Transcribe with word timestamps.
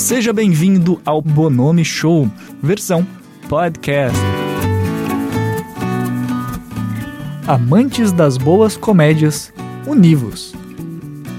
Seja 0.00 0.32
bem-vindo 0.32 0.98
ao 1.04 1.20
Bonome 1.20 1.84
Show, 1.84 2.26
versão 2.62 3.06
podcast. 3.50 4.18
Amantes 7.46 8.10
das 8.10 8.38
boas 8.38 8.78
comédias, 8.78 9.52
univos. 9.86 10.54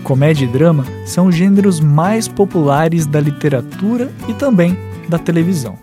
Comédia 0.04 0.46
e 0.46 0.48
drama 0.48 0.86
são 1.08 1.26
os 1.26 1.36
gêneros 1.36 1.80
mais 1.80 2.28
populares 2.28 3.08
da 3.08 3.20
literatura 3.20 4.12
e 4.30 4.34
também 4.36 4.78
da 5.10 5.18
televisão. 5.18 5.76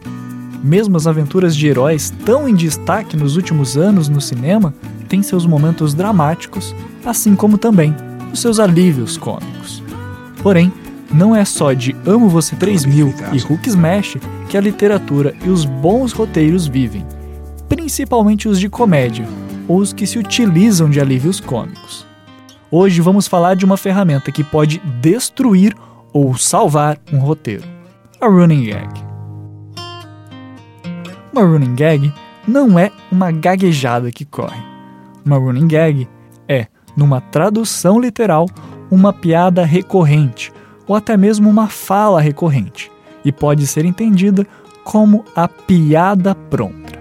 Mesmo 0.62 0.96
as 0.96 1.08
aventuras 1.08 1.56
de 1.56 1.66
heróis 1.66 2.14
tão 2.24 2.48
em 2.48 2.54
destaque 2.54 3.16
nos 3.16 3.34
últimos 3.34 3.76
anos 3.76 4.08
no 4.08 4.20
cinema 4.20 4.72
têm 5.08 5.20
seus 5.20 5.44
momentos 5.44 5.94
dramáticos, 5.94 6.72
assim 7.04 7.34
como 7.34 7.58
também 7.58 7.92
os 8.32 8.40
seus 8.40 8.60
alívios 8.60 9.16
cômicos. 9.16 9.82
Porém, 10.44 10.72
não 11.12 11.34
é 11.34 11.44
só 11.44 11.72
de 11.72 11.96
Amo 12.06 12.28
Você 12.28 12.54
3000 12.56 13.14
e 13.32 13.38
Hulk 13.38 13.68
Smash 13.68 14.18
que 14.48 14.56
a 14.56 14.60
literatura 14.60 15.34
e 15.44 15.48
os 15.48 15.64
bons 15.64 16.12
roteiros 16.12 16.66
vivem, 16.66 17.04
principalmente 17.68 18.48
os 18.48 18.60
de 18.60 18.68
comédia, 18.68 19.26
ou 19.66 19.78
os 19.78 19.92
que 19.92 20.06
se 20.06 20.18
utilizam 20.18 20.88
de 20.88 21.00
alívios 21.00 21.40
cômicos. 21.40 22.06
Hoje 22.70 23.00
vamos 23.00 23.26
falar 23.26 23.54
de 23.54 23.64
uma 23.64 23.76
ferramenta 23.76 24.30
que 24.30 24.44
pode 24.44 24.78
destruir 25.00 25.74
ou 26.12 26.36
salvar 26.36 26.98
um 27.12 27.18
roteiro: 27.18 27.64
a 28.20 28.26
running 28.26 28.64
gag. 28.64 29.08
Uma 31.32 31.42
running 31.42 31.74
gag 31.74 32.12
não 32.46 32.78
é 32.78 32.90
uma 33.10 33.30
gaguejada 33.30 34.10
que 34.10 34.24
corre. 34.24 34.60
Uma 35.24 35.36
running 35.36 35.68
gag 35.68 36.08
é, 36.46 36.66
numa 36.96 37.20
tradução 37.20 38.00
literal, 38.00 38.46
uma 38.90 39.12
piada 39.12 39.64
recorrente 39.64 40.52
ou 40.88 40.96
até 40.96 41.16
mesmo 41.16 41.48
uma 41.48 41.68
fala 41.68 42.20
recorrente 42.20 42.90
e 43.24 43.30
pode 43.30 43.66
ser 43.66 43.84
entendida 43.84 44.46
como 44.82 45.24
a 45.36 45.46
piada 45.46 46.34
pronta. 46.34 46.98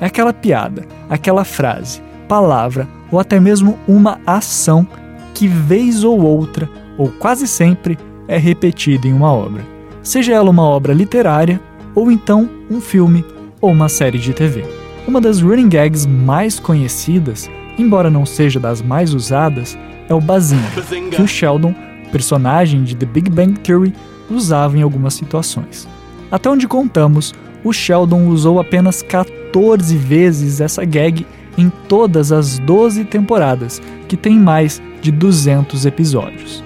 É 0.00 0.06
aquela 0.06 0.32
piada, 0.32 0.84
aquela 1.08 1.44
frase, 1.44 2.02
palavra 2.28 2.88
ou 3.10 3.18
até 3.18 3.40
mesmo 3.40 3.78
uma 3.86 4.20
ação 4.26 4.86
que, 5.34 5.46
vez 5.46 6.04
ou 6.04 6.20
outra, 6.20 6.68
ou 6.98 7.08
quase 7.08 7.46
sempre, 7.46 7.96
é 8.26 8.36
repetida 8.36 9.06
em 9.06 9.12
uma 9.12 9.32
obra, 9.32 9.64
seja 10.02 10.34
ela 10.34 10.50
uma 10.50 10.64
obra 10.64 10.92
literária 10.92 11.60
ou 11.94 12.10
então 12.10 12.48
um 12.70 12.80
filme 12.80 13.24
ou 13.60 13.70
uma 13.70 13.88
série 13.88 14.18
de 14.18 14.32
TV. 14.32 14.64
Uma 15.06 15.20
das 15.20 15.40
running 15.40 15.68
gags 15.68 16.06
mais 16.06 16.60
conhecidas, 16.60 17.48
embora 17.78 18.10
não 18.10 18.26
seja 18.26 18.60
das 18.60 18.82
mais 18.82 19.14
usadas, 19.14 19.78
é 20.08 20.14
o 20.14 20.20
Bazinga, 20.20 20.82
que 21.10 21.22
o 21.22 21.26
Sheldon, 21.26 21.74
personagem 22.08 22.82
de 22.82 22.96
The 22.96 23.06
Big 23.06 23.30
Bang 23.30 23.58
Theory, 23.60 23.94
usava 24.30 24.76
em 24.76 24.82
algumas 24.82 25.14
situações. 25.14 25.88
Até 26.30 26.50
onde 26.50 26.68
contamos, 26.68 27.34
o 27.64 27.72
Sheldon 27.72 28.26
usou 28.26 28.60
apenas 28.60 29.02
14 29.02 29.96
vezes 29.96 30.60
essa 30.60 30.84
gag 30.84 31.26
em 31.56 31.70
todas 31.88 32.30
as 32.30 32.58
12 32.58 33.04
temporadas, 33.04 33.82
que 34.06 34.16
tem 34.16 34.38
mais 34.38 34.80
de 35.00 35.10
200 35.10 35.86
episódios. 35.86 36.62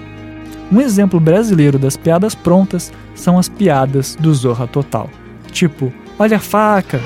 Um 0.71 0.81
exemplo 0.81 1.19
brasileiro 1.19 1.79
das 1.79 1.97
piadas 1.97 2.35
prontas 2.35 2.91
são 3.15 3.37
as 3.37 3.49
piadas 3.49 4.15
do 4.19 4.33
Zorra 4.33 4.67
Total, 4.67 5.09
tipo 5.51 5.91
olha 6.17 6.37
a 6.37 6.39
faca. 6.39 7.01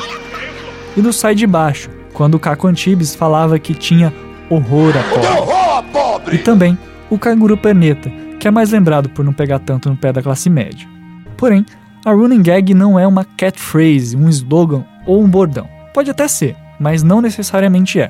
E 0.96 1.02
do 1.02 1.14
Sai 1.14 1.36
de 1.36 1.46
Baixo, 1.46 1.90
quando 2.14 2.36
o 2.36 2.40
Caco 2.40 2.68
Antibes 2.68 3.14
falava 3.14 3.60
que 3.60 3.74
tinha 3.74 4.14
horror 4.50 4.94
a 4.98 5.84
pobre. 5.84 6.36
E 6.36 6.40
também 6.40 6.78
o 7.10 7.18
Canguru 7.18 7.56
Perneta, 7.56 8.12
que 8.48 8.50
é 8.50 8.52
mais 8.52 8.72
lembrado 8.72 9.10
por 9.10 9.26
não 9.26 9.34
pegar 9.34 9.60
tanto 9.60 9.90
no 9.90 9.98
pé 9.98 10.14
da 10.14 10.22
classe 10.22 10.50
média. 10.50 10.88
Porém, 11.36 11.66
a 12.06 12.12
running 12.12 12.42
gag 12.42 12.74
não 12.74 12.98
é 12.98 13.06
uma 13.06 13.26
catchphrase, 13.26 14.16
um 14.16 14.30
slogan 14.30 14.86
ou 15.06 15.22
um 15.22 15.30
bordão. 15.30 15.68
Pode 15.94 16.10
até 16.10 16.30
ser, 16.30 16.56
mas 16.80 17.04
não 17.04 17.20
necessariamente 17.20 18.00
é. 18.00 18.10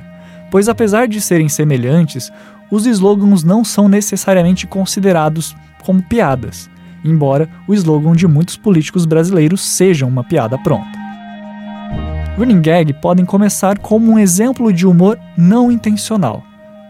Pois 0.51 0.69
apesar 0.69 1.07
de 1.07 1.19
serem 1.19 1.49
semelhantes, 1.49 2.31
os 2.69 2.85
slogans 2.85 3.43
não 3.43 3.65
são 3.65 3.89
necessariamente 3.89 4.67
considerados 4.67 5.55
como 5.83 6.03
piadas 6.03 6.69
embora 7.03 7.49
o 7.67 7.73
slogan 7.73 8.13
de 8.13 8.27
muitos 8.27 8.57
políticos 8.57 9.05
brasileiros 9.05 9.61
seja 9.61 10.05
uma 10.05 10.23
piada 10.23 10.57
pronta. 10.57 10.97
Running 12.37 12.61
gag 12.61 12.93
podem 13.01 13.25
começar 13.25 13.79
como 13.79 14.11
um 14.11 14.19
exemplo 14.19 14.71
de 14.71 14.85
humor 14.85 15.17
não 15.35 15.71
intencional, 15.71 16.43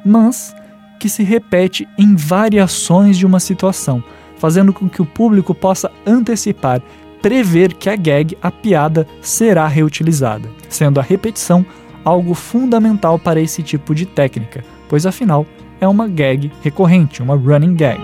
mas 0.05 0.55
que 0.97 1.09
se 1.09 1.23
repete 1.23 1.87
em 1.97 2.15
variações 2.15 3.17
de 3.17 3.25
uma 3.25 3.39
situação, 3.39 4.03
fazendo 4.37 4.73
com 4.73 4.89
que 4.89 5.01
o 5.01 5.05
público 5.05 5.53
possa 5.53 5.91
antecipar, 6.05 6.81
prever 7.21 7.73
que 7.73 7.89
a 7.89 7.95
gag, 7.95 8.37
a 8.41 8.51
piada, 8.51 9.07
será 9.21 9.67
reutilizada, 9.67 10.49
sendo 10.69 10.99
a 10.99 11.03
repetição 11.03 11.65
algo 12.03 12.33
fundamental 12.33 13.19
para 13.19 13.41
esse 13.41 13.61
tipo 13.61 13.93
de 13.93 14.05
técnica, 14.05 14.63
pois 14.87 15.05
afinal 15.05 15.45
é 15.81 15.87
uma 15.87 16.07
gag 16.07 16.51
recorrente, 16.61 17.21
uma 17.21 17.35
running 17.35 17.75
gag. 17.75 18.01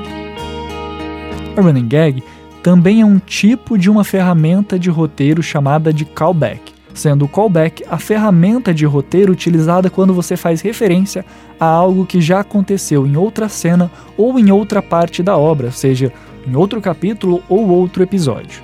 A 1.56 1.62
running 1.62 1.88
gag 1.88 2.24
também 2.62 3.02
é 3.02 3.06
um 3.06 3.20
tipo 3.20 3.78
de 3.78 3.90
uma 3.90 4.04
ferramenta 4.04 4.78
de 4.78 4.90
roteiro 4.90 5.44
chamada 5.44 5.94
de 5.94 6.06
callback, 6.06 6.73
sendo 6.94 7.26
o 7.26 7.28
callback 7.28 7.84
a 7.90 7.98
ferramenta 7.98 8.74
de 8.74 8.86
roteiro 8.86 9.32
utilizada 9.32 9.90
quando 9.90 10.14
você 10.14 10.38
faz 10.38 10.62
referência 10.62 11.26
a 11.60 11.66
algo 11.66 12.06
que 12.06 12.22
já 12.22 12.40
aconteceu 12.40 13.08
em 13.08 13.18
outra 13.18 13.50
cena 13.50 13.92
ou 14.18 14.38
em 14.40 14.52
outra 14.52 14.82
parte 14.82 15.24
da 15.24 15.38
obra, 15.38 15.72
seja 15.72 16.12
em 16.48 16.56
outro 16.56 16.82
capítulo 16.82 17.42
ou 17.50 17.68
outro 17.70 18.04
episódio. 18.04 18.64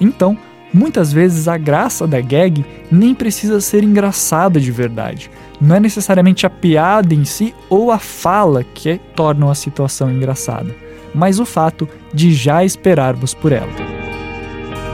Então, 0.00 0.36
muitas 0.72 1.12
vezes 1.12 1.48
a 1.48 1.56
graça 1.56 2.06
da 2.06 2.20
gag 2.20 2.64
nem 2.90 3.14
precisa 3.14 3.60
ser 3.60 3.82
engraçada 3.82 4.60
de 4.60 4.70
verdade. 4.70 5.30
Não 5.60 5.76
é 5.76 5.80
necessariamente 5.80 6.44
a 6.44 6.50
piada 6.50 7.14
em 7.14 7.24
si 7.24 7.54
ou 7.70 7.90
a 7.90 7.98
fala 7.98 8.62
que 8.62 9.00
tornam 9.14 9.50
a 9.50 9.54
situação 9.54 10.10
engraçada 10.12 10.86
mas 11.16 11.40
o 11.40 11.46
fato 11.46 11.88
de 12.12 12.34
já 12.34 12.62
esperarmos 12.62 13.32
por 13.32 13.50
ela. 13.50 13.72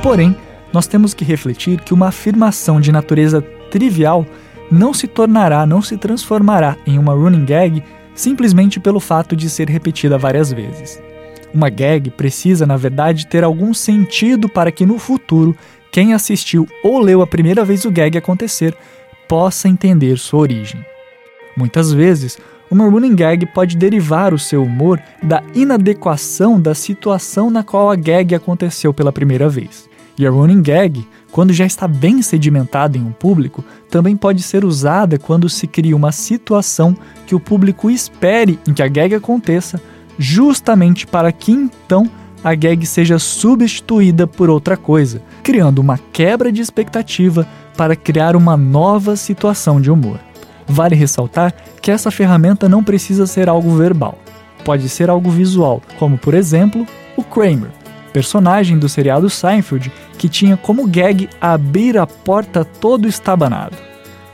Porém, 0.02 0.36
nós 0.72 0.87
temos 0.87 1.12
que 1.15 1.25
refletir 1.25 1.81
que 1.81 1.93
uma 1.93 2.09
afirmação 2.09 2.81
de 2.81 2.91
natureza 2.91 3.43
trivial 3.71 4.27
não 4.71 4.94
se 4.94 5.06
tornará, 5.06 5.66
não 5.66 5.83
se 5.83 5.97
transformará 5.97 6.77
em 6.87 6.99
uma 6.99 7.12
running 7.12 7.44
gag 7.44 7.83
simplesmente 8.15 8.81
pelo 8.81 9.00
fato 9.00 9.37
de 9.37 9.49
ser 9.50 9.69
repetida 9.69 10.19
várias 10.19 10.53
vezes. 10.53 11.00
Uma 11.53 11.69
gag 11.69 12.10
precisa, 12.10 12.66
na 12.66 12.77
verdade, 12.77 13.27
ter 13.27 13.44
algum 13.44 13.75
sentido 13.75 14.49
para 14.49 14.72
que 14.72 14.87
no 14.87 14.99
futuro 14.99 15.55
quem 15.91 16.15
assistiu 16.15 16.66
ou 16.83 16.99
leu 16.99 17.21
a 17.21 17.27
primeira 17.27 17.65
vez 17.65 17.84
o 17.84 17.91
gag 17.91 18.16
acontecer 18.16 18.75
possa 19.28 19.69
entender 19.69 20.19
sua 20.19 20.41
origem. 20.41 20.83
Muitas 21.54 21.93
vezes, 21.93 22.39
uma 22.71 22.89
running 22.89 23.15
gag 23.15 23.44
pode 23.47 23.77
derivar 23.77 24.33
o 24.33 24.39
seu 24.39 24.65
humor 24.65 24.99
da 25.22 25.43
inadequação 25.54 26.59
da 26.59 26.75
situação 26.75 27.50
na 27.50 27.62
qual 27.62 27.91
a 27.91 27.97
gag 27.97 28.34
aconteceu 28.34 28.94
pela 28.94 29.12
primeira 29.12 29.47
vez. 29.50 29.91
E 30.18 30.26
a 30.26 30.30
running 30.30 30.62
gag, 30.62 31.06
quando 31.30 31.52
já 31.52 31.64
está 31.64 31.88
bem 31.88 32.20
sedimentada 32.20 32.98
em 32.98 33.02
um 33.02 33.12
público, 33.12 33.64
também 33.90 34.16
pode 34.16 34.42
ser 34.42 34.64
usada 34.64 35.18
quando 35.18 35.48
se 35.48 35.66
cria 35.66 35.96
uma 35.96 36.12
situação 36.12 36.96
que 37.26 37.34
o 37.34 37.40
público 37.40 37.90
espere 37.90 38.58
em 38.68 38.74
que 38.74 38.82
a 38.82 38.88
gag 38.88 39.14
aconteça, 39.14 39.80
justamente 40.18 41.06
para 41.06 41.32
que 41.32 41.52
então 41.52 42.10
a 42.44 42.54
gag 42.54 42.84
seja 42.84 43.18
substituída 43.18 44.26
por 44.26 44.50
outra 44.50 44.76
coisa, 44.76 45.22
criando 45.42 45.78
uma 45.78 45.98
quebra 46.12 46.52
de 46.52 46.60
expectativa 46.60 47.46
para 47.76 47.96
criar 47.96 48.36
uma 48.36 48.56
nova 48.56 49.16
situação 49.16 49.80
de 49.80 49.90
humor. 49.90 50.18
Vale 50.66 50.94
ressaltar 50.94 51.54
que 51.80 51.90
essa 51.90 52.10
ferramenta 52.10 52.68
não 52.68 52.84
precisa 52.84 53.26
ser 53.26 53.48
algo 53.48 53.74
verbal. 53.76 54.18
Pode 54.64 54.88
ser 54.88 55.08
algo 55.08 55.30
visual, 55.30 55.80
como 55.98 56.18
por 56.18 56.34
exemplo 56.34 56.86
o 57.16 57.22
Kramer, 57.22 57.70
personagem 58.12 58.78
do 58.78 58.88
seriado 58.88 59.30
Seinfeld 59.30 59.91
que 60.18 60.28
tinha 60.28 60.56
como 60.56 60.86
gag 60.86 61.28
abrir 61.41 61.98
a 61.98 62.06
porta 62.06 62.64
todo 62.64 63.09
estabanado. 63.09 63.76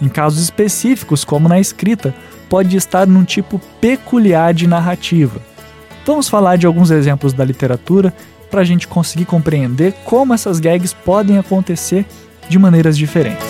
Em 0.00 0.08
casos 0.08 0.42
específicos, 0.42 1.24
como 1.24 1.48
na 1.48 1.58
escrita, 1.58 2.14
pode 2.48 2.76
estar 2.76 3.06
num 3.06 3.24
tipo 3.24 3.60
peculiar 3.80 4.54
de 4.54 4.66
narrativa. 4.66 5.40
Vamos 6.06 6.28
falar 6.28 6.56
de 6.56 6.66
alguns 6.66 6.90
exemplos 6.90 7.32
da 7.32 7.44
literatura 7.44 8.14
para 8.50 8.62
a 8.62 8.64
gente 8.64 8.88
conseguir 8.88 9.26
compreender 9.26 9.92
como 10.04 10.32
essas 10.32 10.58
gags 10.58 10.94
podem 10.94 11.38
acontecer 11.38 12.06
de 12.48 12.58
maneiras 12.58 12.96
diferentes. 12.96 13.46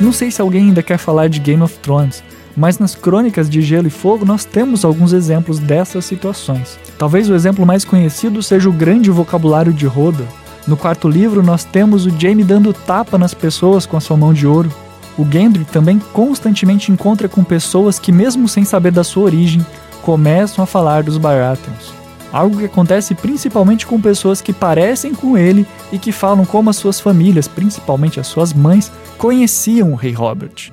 Não 0.00 0.12
sei 0.12 0.32
se 0.32 0.42
alguém 0.42 0.64
ainda 0.64 0.82
quer 0.82 0.98
falar 0.98 1.28
de 1.28 1.38
Game 1.38 1.62
of 1.62 1.78
Thrones, 1.78 2.24
mas 2.56 2.78
nas 2.78 2.94
Crônicas 2.94 3.48
de 3.48 3.62
Gelo 3.62 3.86
e 3.86 3.90
Fogo 3.90 4.24
nós 4.24 4.44
temos 4.44 4.84
alguns 4.84 5.12
exemplos 5.12 5.60
dessas 5.60 6.04
situações. 6.04 6.78
Talvez 7.02 7.28
o 7.28 7.34
exemplo 7.34 7.66
mais 7.66 7.84
conhecido 7.84 8.40
seja 8.44 8.68
o 8.68 8.72
grande 8.72 9.10
vocabulário 9.10 9.72
de 9.72 9.86
Roda. 9.86 10.24
No 10.68 10.76
quarto 10.76 11.08
livro 11.08 11.42
nós 11.42 11.64
temos 11.64 12.06
o 12.06 12.10
Jaime 12.10 12.44
dando 12.44 12.72
tapa 12.72 13.18
nas 13.18 13.34
pessoas 13.34 13.84
com 13.84 13.96
a 13.96 14.00
sua 14.00 14.16
mão 14.16 14.32
de 14.32 14.46
ouro. 14.46 14.72
O 15.18 15.26
Gendry 15.28 15.64
também 15.64 15.98
constantemente 16.12 16.92
encontra 16.92 17.28
com 17.28 17.42
pessoas 17.42 17.98
que, 17.98 18.12
mesmo 18.12 18.46
sem 18.46 18.64
saber 18.64 18.92
da 18.92 19.02
sua 19.02 19.24
origem, 19.24 19.66
começam 20.00 20.62
a 20.62 20.66
falar 20.66 21.02
dos 21.02 21.18
Baratheons. 21.18 21.92
algo 22.32 22.58
que 22.58 22.66
acontece 22.66 23.16
principalmente 23.16 23.84
com 23.84 24.00
pessoas 24.00 24.40
que 24.40 24.52
parecem 24.52 25.12
com 25.12 25.36
ele 25.36 25.66
e 25.90 25.98
que 25.98 26.12
falam 26.12 26.44
como 26.44 26.70
as 26.70 26.76
suas 26.76 27.00
famílias, 27.00 27.48
principalmente 27.48 28.20
as 28.20 28.28
suas 28.28 28.52
mães, 28.52 28.92
conheciam 29.18 29.90
o 29.90 29.96
Rei 29.96 30.12
Robert. 30.12 30.70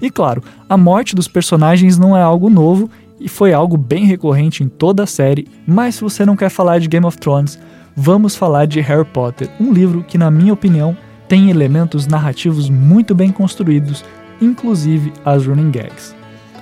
E 0.00 0.10
claro, 0.10 0.42
a 0.68 0.76
morte 0.76 1.14
dos 1.14 1.28
personagens 1.28 1.98
não 1.98 2.16
é 2.16 2.22
algo 2.22 2.48
novo 2.48 2.88
e 3.20 3.28
foi 3.28 3.52
algo 3.52 3.76
bem 3.76 4.04
recorrente 4.04 4.62
em 4.62 4.68
toda 4.68 5.02
a 5.02 5.06
série, 5.06 5.48
mas 5.66 5.96
se 5.96 6.02
você 6.02 6.24
não 6.24 6.36
quer 6.36 6.48
falar 6.48 6.78
de 6.78 6.88
Game 6.88 7.06
of 7.06 7.18
Thrones, 7.18 7.58
vamos 7.96 8.36
falar 8.36 8.66
de 8.66 8.80
Harry 8.80 9.04
Potter, 9.04 9.50
um 9.60 9.72
livro 9.72 10.04
que, 10.06 10.18
na 10.18 10.30
minha 10.30 10.52
opinião, 10.52 10.96
tem 11.28 11.50
elementos 11.50 12.06
narrativos 12.06 12.70
muito 12.70 13.14
bem 13.14 13.30
construídos, 13.30 14.04
inclusive 14.40 15.12
as 15.24 15.46
running 15.46 15.70
gags. 15.70 16.14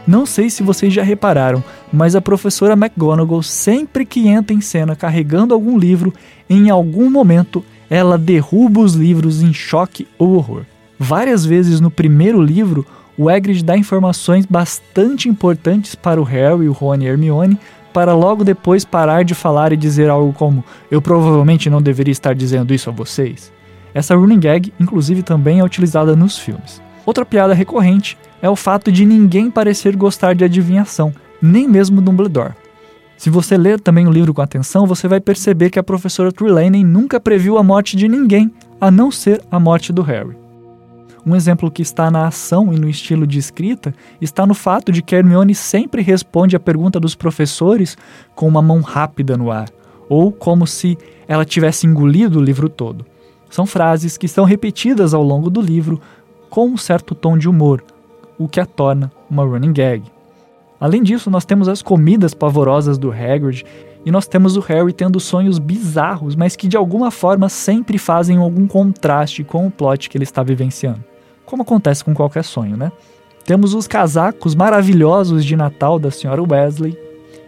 Não 0.07 0.25
sei 0.25 0.49
se 0.49 0.63
vocês 0.63 0.93
já 0.95 1.03
repararam, 1.03 1.63
mas 1.93 2.15
a 2.15 2.21
professora 2.21 2.75
McGonagall, 2.75 3.43
sempre 3.43 4.07
que 4.07 4.29
entra 4.29 4.55
em 4.55 4.61
cena 4.61 4.95
carregando 4.95 5.53
algum 5.53 5.77
livro, 5.77 6.13
em 6.49 6.71
algum 6.71 7.11
momento 7.11 7.65
ela 7.91 8.17
derruba 8.17 8.81
os 8.81 8.95
livros 8.95 9.43
em 9.43 9.53
choque 9.53 10.07
ou 10.19 10.35
horror. 10.35 10.65
Várias 10.99 11.45
vezes 11.45 11.81
no 11.81 11.91
primeiro 11.91 12.41
livro, 12.41 12.87
o 13.19 13.29
Hagrid 13.29 13.65
dá 13.65 13.77
informações 13.77 14.45
bastante 14.45 15.29
importantes 15.29 15.95
para 15.95 16.21
o 16.21 16.25
Harry, 16.25 16.69
o 16.69 16.73
Ron 16.73 16.97
e 16.97 17.07
Hermione, 17.07 17.59
para 17.93 18.15
logo 18.15 18.45
depois 18.45 18.85
parar 18.85 19.25
de 19.25 19.35
falar 19.35 19.73
e 19.73 19.77
dizer 19.77 20.11
algo 20.11 20.33
como: 20.33 20.63
Eu 20.91 21.01
provavelmente 21.01 21.71
não 21.71 21.81
deveria 21.81 22.13
estar 22.13 22.35
dizendo 22.35 22.75
isso 22.75 22.91
a 22.91 22.93
vocês. 22.93 23.51
Essa 23.95 24.15
running 24.15 24.41
gag, 24.41 24.73
inclusive, 24.79 25.23
também 25.23 25.61
é 25.61 25.65
utilizada 25.65 26.15
nos 26.15 26.37
filmes. 26.37 26.83
Outra 27.07 27.25
piada 27.25 27.55
recorrente 27.55 28.19
é 28.43 28.51
o 28.51 28.57
fato 28.57 28.93
de 28.93 29.07
ninguém 29.07 29.51
parecer 29.51 29.97
gostar 29.97 30.35
de 30.35 30.45
adivinhação, 30.45 31.15
nem 31.41 31.67
mesmo 31.67 32.03
Dumbledore. 32.03 32.53
Se 33.17 33.31
você 33.31 33.57
ler 33.57 33.81
também 33.81 34.07
o 34.07 34.13
livro 34.13 34.35
com 34.35 34.43
atenção, 34.43 34.87
você 34.87 35.09
vai 35.09 35.21
perceber 35.21 35.71
que 35.71 35.79
a 35.79 35.83
professora 35.83 36.31
Trelawney 36.31 36.85
nunca 36.85 37.19
previu 37.19 37.57
a 37.57 37.63
morte 37.63 37.97
de 37.97 38.09
ninguém, 38.09 38.53
a 38.79 38.91
não 38.91 39.11
ser 39.11 39.41
a 39.51 39.59
morte 39.59 39.91
do 39.91 40.03
Harry. 40.03 40.46
Um 41.27 41.35
exemplo 41.35 41.73
que 41.73 41.83
está 41.83 42.09
na 42.09 42.29
ação 42.29 42.73
e 42.73 42.79
no 42.79 42.89
estilo 42.89 43.27
de 43.27 43.37
escrita 43.37 43.93
está 44.21 44.47
no 44.47 44.55
fato 44.55 44.93
de 44.93 45.03
que 45.03 45.13
Hermione 45.13 45.57
sempre 45.57 46.01
responde 46.01 46.55
a 46.55 46.61
pergunta 46.61 47.01
dos 47.01 47.17
professores 47.17 47.99
com 48.33 48.47
uma 48.47 48.63
mão 48.63 48.81
rápida 48.81 49.37
no 49.37 49.51
ar, 49.51 49.69
ou 50.09 50.31
como 50.31 50.69
se 50.69 50.97
ela 51.27 51.45
tivesse 51.45 51.85
engolido 51.85 52.39
o 52.39 52.43
livro 52.43 52.69
todo. 52.69 53.05
São 53.51 53.67
frases 53.67 54.17
que 54.17 54.29
são 54.29 54.45
repetidas 54.45 55.13
ao 55.13 55.23
longo 55.25 55.51
do 55.51 55.61
livro 55.61 56.01
com 56.49 56.69
um 56.69 56.77
certo 56.77 57.13
tom 57.13 57.37
de 57.37 57.49
humor, 57.49 57.83
o 58.39 58.47
que 58.47 58.61
a 58.61 58.67
torna 58.67 59.11
uma 59.29 59.45
running 59.45 59.73
gag. 59.73 60.05
Além 60.79 61.03
disso, 61.03 61.29
nós 61.29 61.45
temos 61.45 61.69
as 61.69 61.83
comidas 61.83 62.35
pavorosas 62.35 62.99
do 62.99 63.11
Hagrid 63.11 63.65
e 64.05 64.13
nós 64.13 64.29
temos 64.29 64.57
o 64.57 64.61
Harry 64.61 64.93
tendo 64.93 65.19
sonhos 65.19 65.59
bizarros, 65.59 66.37
mas 66.37 66.55
que 66.55 66.69
de 66.69 66.77
alguma 66.77 67.11
forma 67.11 67.49
sempre 67.49 67.99
fazem 67.99 68.37
algum 68.37 68.69
contraste 68.69 69.43
com 69.43 69.67
o 69.67 69.71
plot 69.73 70.09
que 70.09 70.17
ele 70.17 70.23
está 70.23 70.45
vivenciando. 70.45 71.16
Como 71.47 71.63
acontece 71.63 72.05
com 72.05 72.13
qualquer 72.13 72.45
sonho, 72.45 72.77
né? 72.77 72.91
Temos 73.45 73.73
os 73.73 73.87
casacos 73.87 74.57
maravilhosos 74.57 75.45
de 75.45 75.55
Natal 75.55 75.99
da 75.99 76.09
Sra. 76.09 76.43
Wesley. 76.43 76.99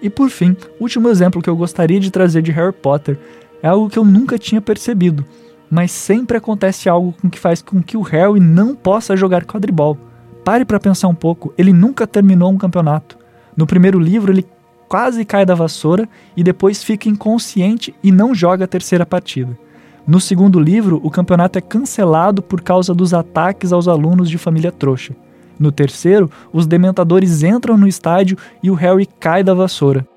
E 0.01 0.09
por 0.09 0.31
fim, 0.31 0.57
último 0.81 1.09
exemplo 1.09 1.43
que 1.43 1.51
eu 1.51 1.57
gostaria 1.57 1.99
de 1.99 2.11
trazer 2.11 2.41
de 2.41 2.53
Harry 2.53 2.73
Potter 2.73 3.19
é 3.61 3.67
algo 3.67 3.91
que 3.91 3.99
eu 3.99 4.05
nunca 4.05 4.39
tinha 4.39 4.61
percebido, 4.61 5.25
mas 5.69 5.91
sempre 5.91 6.37
acontece 6.37 6.89
algo 6.89 7.13
com 7.21 7.29
que 7.29 7.39
faz 7.39 7.61
com 7.61 7.83
que 7.83 7.97
o 7.97 8.03
Harry 8.03 8.39
não 8.39 8.77
possa 8.77 9.17
jogar 9.17 9.45
quadribol. 9.45 9.99
Pare 10.45 10.65
para 10.65 10.79
pensar 10.79 11.09
um 11.09 11.15
pouco, 11.15 11.53
ele 11.59 11.73
nunca 11.73 12.07
terminou 12.07 12.53
um 12.53 12.57
campeonato. 12.57 13.19
No 13.57 13.67
primeiro 13.67 13.99
livro, 13.99 14.33
ele 14.33 14.47
quase 14.89 15.25
cai 15.25 15.45
da 15.45 15.57
vassoura 15.57 16.09
e 16.37 16.45
depois 16.45 16.85
fica 16.85 17.09
inconsciente 17.09 17.93
e 18.03 18.13
não 18.13 18.33
joga 18.33 18.65
a 18.65 18.69
terceira 18.69 19.05
partida. 19.05 19.59
No 20.09 20.19
segundo 20.19 20.59
livro, 20.59 20.99
o 21.05 21.11
campeonato 21.11 21.59
é 21.59 21.61
cancelado 21.61 22.41
por 22.41 22.63
causa 22.63 22.95
dos 22.95 23.13
ataques 23.13 23.75
aos 23.75 23.87
alunos 23.87 24.31
de 24.31 24.39
família 24.39 24.73
trouxa. 24.73 25.15
No 25.61 25.71
terceiro, 25.71 26.31
os 26.51 26.67
dementadores 26.67 27.43
entram 27.43 27.77
no 27.77 27.87
estádio 27.87 28.39
e 28.63 28.71
o 28.71 28.75
Harry 28.75 29.05
cai 29.05 29.45
da 29.45 29.53
vassoura. 29.53 30.09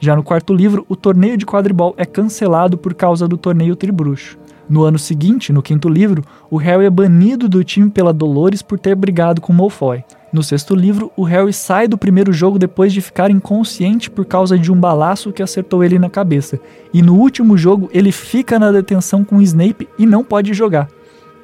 Já 0.00 0.16
no 0.16 0.22
quarto 0.22 0.54
livro, 0.54 0.86
o 0.88 0.96
torneio 0.96 1.36
de 1.36 1.44
quadribol 1.44 1.94
é 1.98 2.06
cancelado 2.06 2.78
por 2.78 2.94
causa 2.94 3.28
do 3.28 3.36
torneio 3.36 3.76
tribruxo. 3.76 4.38
No 4.68 4.82
ano 4.82 4.98
seguinte, 4.98 5.52
no 5.52 5.62
quinto 5.62 5.88
livro, 5.88 6.24
o 6.50 6.56
Harry 6.56 6.86
é 6.86 6.90
banido 6.90 7.48
do 7.48 7.62
time 7.62 7.88
pela 7.88 8.12
Dolores 8.12 8.62
por 8.62 8.78
ter 8.78 8.96
brigado 8.96 9.40
com 9.40 9.52
Malfoy. 9.52 10.02
No 10.32 10.42
sexto 10.42 10.74
livro, 10.74 11.12
o 11.16 11.22
Harry 11.22 11.52
sai 11.52 11.86
do 11.86 11.96
primeiro 11.96 12.32
jogo 12.32 12.58
depois 12.58 12.92
de 12.92 13.00
ficar 13.00 13.30
inconsciente 13.30 14.10
por 14.10 14.24
causa 14.24 14.58
de 14.58 14.72
um 14.72 14.78
balaço 14.78 15.32
que 15.32 15.42
acertou 15.42 15.84
ele 15.84 16.00
na 16.00 16.10
cabeça. 16.10 16.58
E 16.92 17.00
no 17.00 17.14
último 17.14 17.56
jogo, 17.56 17.88
ele 17.92 18.10
fica 18.10 18.58
na 18.58 18.72
detenção 18.72 19.24
com 19.24 19.40
Snape 19.40 19.88
e 19.96 20.04
não 20.04 20.24
pode 20.24 20.52
jogar. 20.52 20.88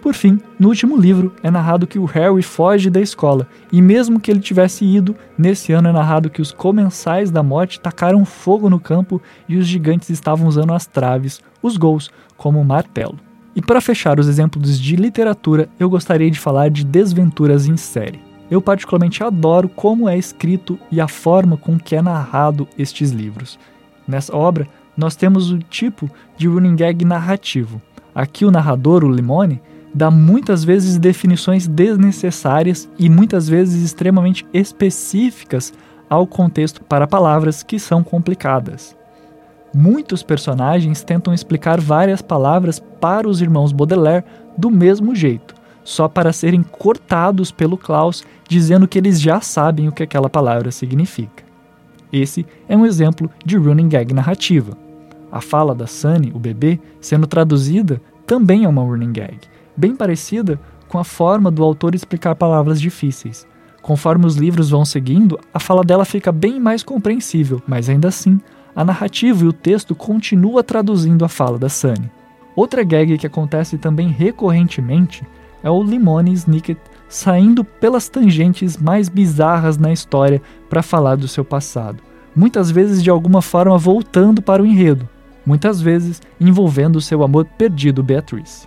Por 0.03 0.15
fim, 0.15 0.41
no 0.59 0.67
último 0.67 0.97
livro, 0.97 1.33
é 1.45 1.51
narrado 1.51 1.87
que 1.87 1.97
o 1.97 2.07
Harry 2.07 2.43
foge 2.43 2.91
da 2.91 3.01
escola, 3.01 3.47
e 3.71 3.81
mesmo 3.81 4.19
que 4.19 4.33
ele 4.33 4.41
tivesse 4.41 4.85
ido, 4.85 5.15
nesse 5.39 5.73
ano 5.73 5.89
é 5.89 5.93
narrado 5.93 6.29
que 6.29 6.43
os 6.43 6.51
comensais 6.51 7.31
da 7.31 7.41
morte 7.41 7.79
tacaram 7.79 8.25
fogo 8.25 8.69
no 8.69 8.81
campo 8.81 9.23
e 9.49 9.57
os 9.57 9.65
gigantes 9.65 10.11
estavam 10.11 10.49
usando 10.49 10.73
as 10.73 10.87
traves, 10.87 11.41
os 11.63 11.77
gols, 11.77 12.11
como 12.43 12.65
martelo. 12.65 13.21
E 13.55 13.63
para 13.63 13.81
fechar 13.81 14.19
os 14.19 14.27
exemplos 14.27 14.81
de 14.81 14.97
literatura, 14.97 15.69
eu 15.79 15.89
gostaria 15.89 16.29
de 16.29 16.41
falar 16.41 16.71
de 16.71 16.85
Desventuras 16.85 17.69
em 17.69 17.77
Série. 17.77 18.21
Eu 18.51 18.61
particularmente 18.61 19.23
adoro 19.23 19.69
como 19.69 20.09
é 20.09 20.19
escrito 20.19 20.77
e 20.91 21.01
a 21.01 21.07
forma 21.07 21.57
com 21.57 21.79
que 21.79 21.95
é 21.95 22.03
narrado 22.03 22.67
estes 22.77 23.13
livros. 23.13 23.61
Nessa 24.09 24.37
obra, 24.37 24.67
nós 24.97 25.15
temos 25.15 25.53
o 25.53 25.59
tipo 25.61 26.11
de 26.37 26.49
running 26.49 26.75
gag 26.75 27.05
narrativo. 27.05 27.81
Aqui 28.13 28.45
o 28.45 28.51
narrador, 28.51 29.05
o 29.05 29.13
Limone, 29.13 29.63
dá 29.95 30.11
muitas 30.11 30.65
vezes 30.65 30.99
definições 30.99 31.69
desnecessárias 31.69 32.89
e 32.99 33.09
muitas 33.09 33.49
vezes 33.49 33.85
extremamente 33.85 34.45
específicas 34.53 35.73
ao 36.11 36.27
contexto 36.27 36.83
para 36.83 37.07
palavras 37.07 37.63
que 37.63 37.79
são 37.79 38.03
complicadas. 38.03 38.97
Muitos 39.75 40.23
personagens 40.23 41.03
tentam 41.03 41.33
explicar 41.33 41.81
várias 41.81 42.21
palavras 42.21 42.79
para 42.79 43.29
os 43.29 43.41
irmãos 43.41 43.73
Baudelaire 43.73 44.25
do 44.57 44.71
mesmo 44.71 45.15
jeito, 45.15 45.55
só 45.83 46.09
para 46.09 46.33
serem 46.33 46.63
cortados 46.63 47.51
pelo 47.51 47.79
Klaus 47.79 48.23
dizendo 48.49 48.87
que 48.87 48.99
eles 48.99 49.21
já 49.21 49.41
sabem 49.41 49.89
o 49.89 49.93
que 49.93 50.03
aquela 50.03 50.29
palavra 50.29 50.71
significa. 50.71 51.43
Esse 52.13 52.45
é 52.69 52.77
um 52.77 52.85
exemplo 52.85 53.31
de 53.45 53.57
running 53.57 53.89
gag 53.89 54.13
narrativa. 54.13 54.77
A 55.31 55.41
fala 55.41 55.75
da 55.75 55.87
Sunny, 55.87 56.31
o 56.35 56.39
bebê, 56.39 56.79
sendo 57.01 57.27
traduzida 57.27 58.01
também 58.27 58.65
é 58.65 58.69
uma 58.69 58.83
running 58.83 59.13
gag 59.13 59.39
bem 59.77 59.95
parecida 59.97 60.61
com 60.89 60.99
a 60.99 61.05
forma 61.05 61.51
do 61.51 61.63
autor 61.63 61.95
explicar 61.95 62.35
palavras 62.35 62.81
difíceis. 62.81 63.47
Conforme 63.81 64.27
os 64.27 64.37
livros 64.37 64.71
vão 64.71 64.85
seguindo, 64.85 65.39
a 65.53 65.59
fala 65.59 65.83
dela 65.83 66.05
fica 66.05 66.31
bem 66.31 66.61
mais 66.61 66.83
compreensível, 66.83 67.61
mas 67.67 67.89
ainda 67.89 68.09
assim, 68.09 68.41
a 68.75 68.85
narrativa 68.85 69.45
e 69.45 69.49
o 69.49 69.53
texto 69.53 69.95
continua 69.95 70.63
traduzindo 70.63 71.25
a 71.25 71.29
fala 71.29 71.59
da 71.59 71.69
Sunny. 71.69 72.11
Outra 72.55 72.83
gag 72.83 73.17
que 73.19 73.27
acontece 73.27 73.79
também 73.79 74.09
recorrentemente 74.09 75.27
é 75.63 75.71
o 75.71 75.83
Limone 75.83 76.33
Snicket 76.33 76.79
saindo 77.09 77.63
pelas 77.63 78.09
tangentes 78.09 78.77
mais 78.77 79.09
bizarras 79.09 79.77
na 79.77 79.93
história 79.93 80.41
para 80.69 80.83
falar 80.83 81.17
do 81.17 81.29
seu 81.29 81.45
passado, 81.45 82.03
muitas 82.35 82.71
vezes 82.71 83.03
de 83.03 83.11
alguma 83.11 83.43
forma 83.43 83.77
voltando 83.77 84.41
para 84.41 84.63
o 84.63 84.67
enredo, 84.67 85.09
muitas 85.45 85.81
vezes 85.81 86.23
envolvendo 86.41 87.01
seu 87.01 87.23
amor 87.23 87.45
perdido 87.45 88.03
Beatrice. 88.03 88.67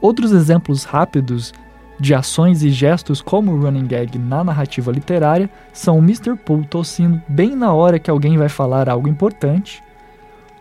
Outros 0.00 0.32
exemplos 0.32 0.84
rápidos 0.84 1.52
de 1.98 2.14
ações 2.14 2.62
e 2.62 2.70
gestos 2.70 3.20
como 3.20 3.52
o 3.52 3.60
running 3.60 3.86
gag 3.86 4.18
na 4.18 4.42
narrativa 4.42 4.90
literária 4.90 5.48
são 5.72 5.98
o 5.98 6.02
Mr. 6.02 6.36
Poole 6.36 6.66
tossindo 6.66 7.20
bem 7.28 7.54
na 7.54 7.72
hora 7.72 7.98
que 7.98 8.10
alguém 8.10 8.36
vai 8.36 8.48
falar 8.48 8.88
algo 8.88 9.08
importante. 9.08 9.82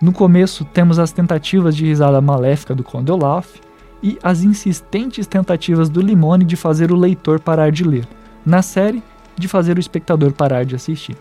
No 0.02 0.12
começo 0.12 0.66
temos 0.66 1.00
as 1.00 1.12
tentativas 1.12 1.76
de 1.76 1.86
risada 1.86 2.22
maléfica 2.22 2.76
do 2.76 2.84
Conde 2.84 3.12
Olaf 3.12 3.56
e 4.04 4.18
as 4.24 4.44
insistentes 4.44 5.28
tentativas 5.28 5.90
do 5.90 6.02
Limone 6.02 6.44
de 6.44 6.56
fazer 6.56 6.92
o 6.92 6.96
leitor 6.96 7.40
parar 7.40 7.72
de 7.72 7.84
ler. 7.84 8.08
Na 8.46 8.62
série, 8.62 9.04
de 9.38 9.48
fazer 9.48 9.78
o 9.78 9.80
espectador 9.80 10.32
parar 10.32 10.66
de 10.66 10.76
assistir. 10.76 11.16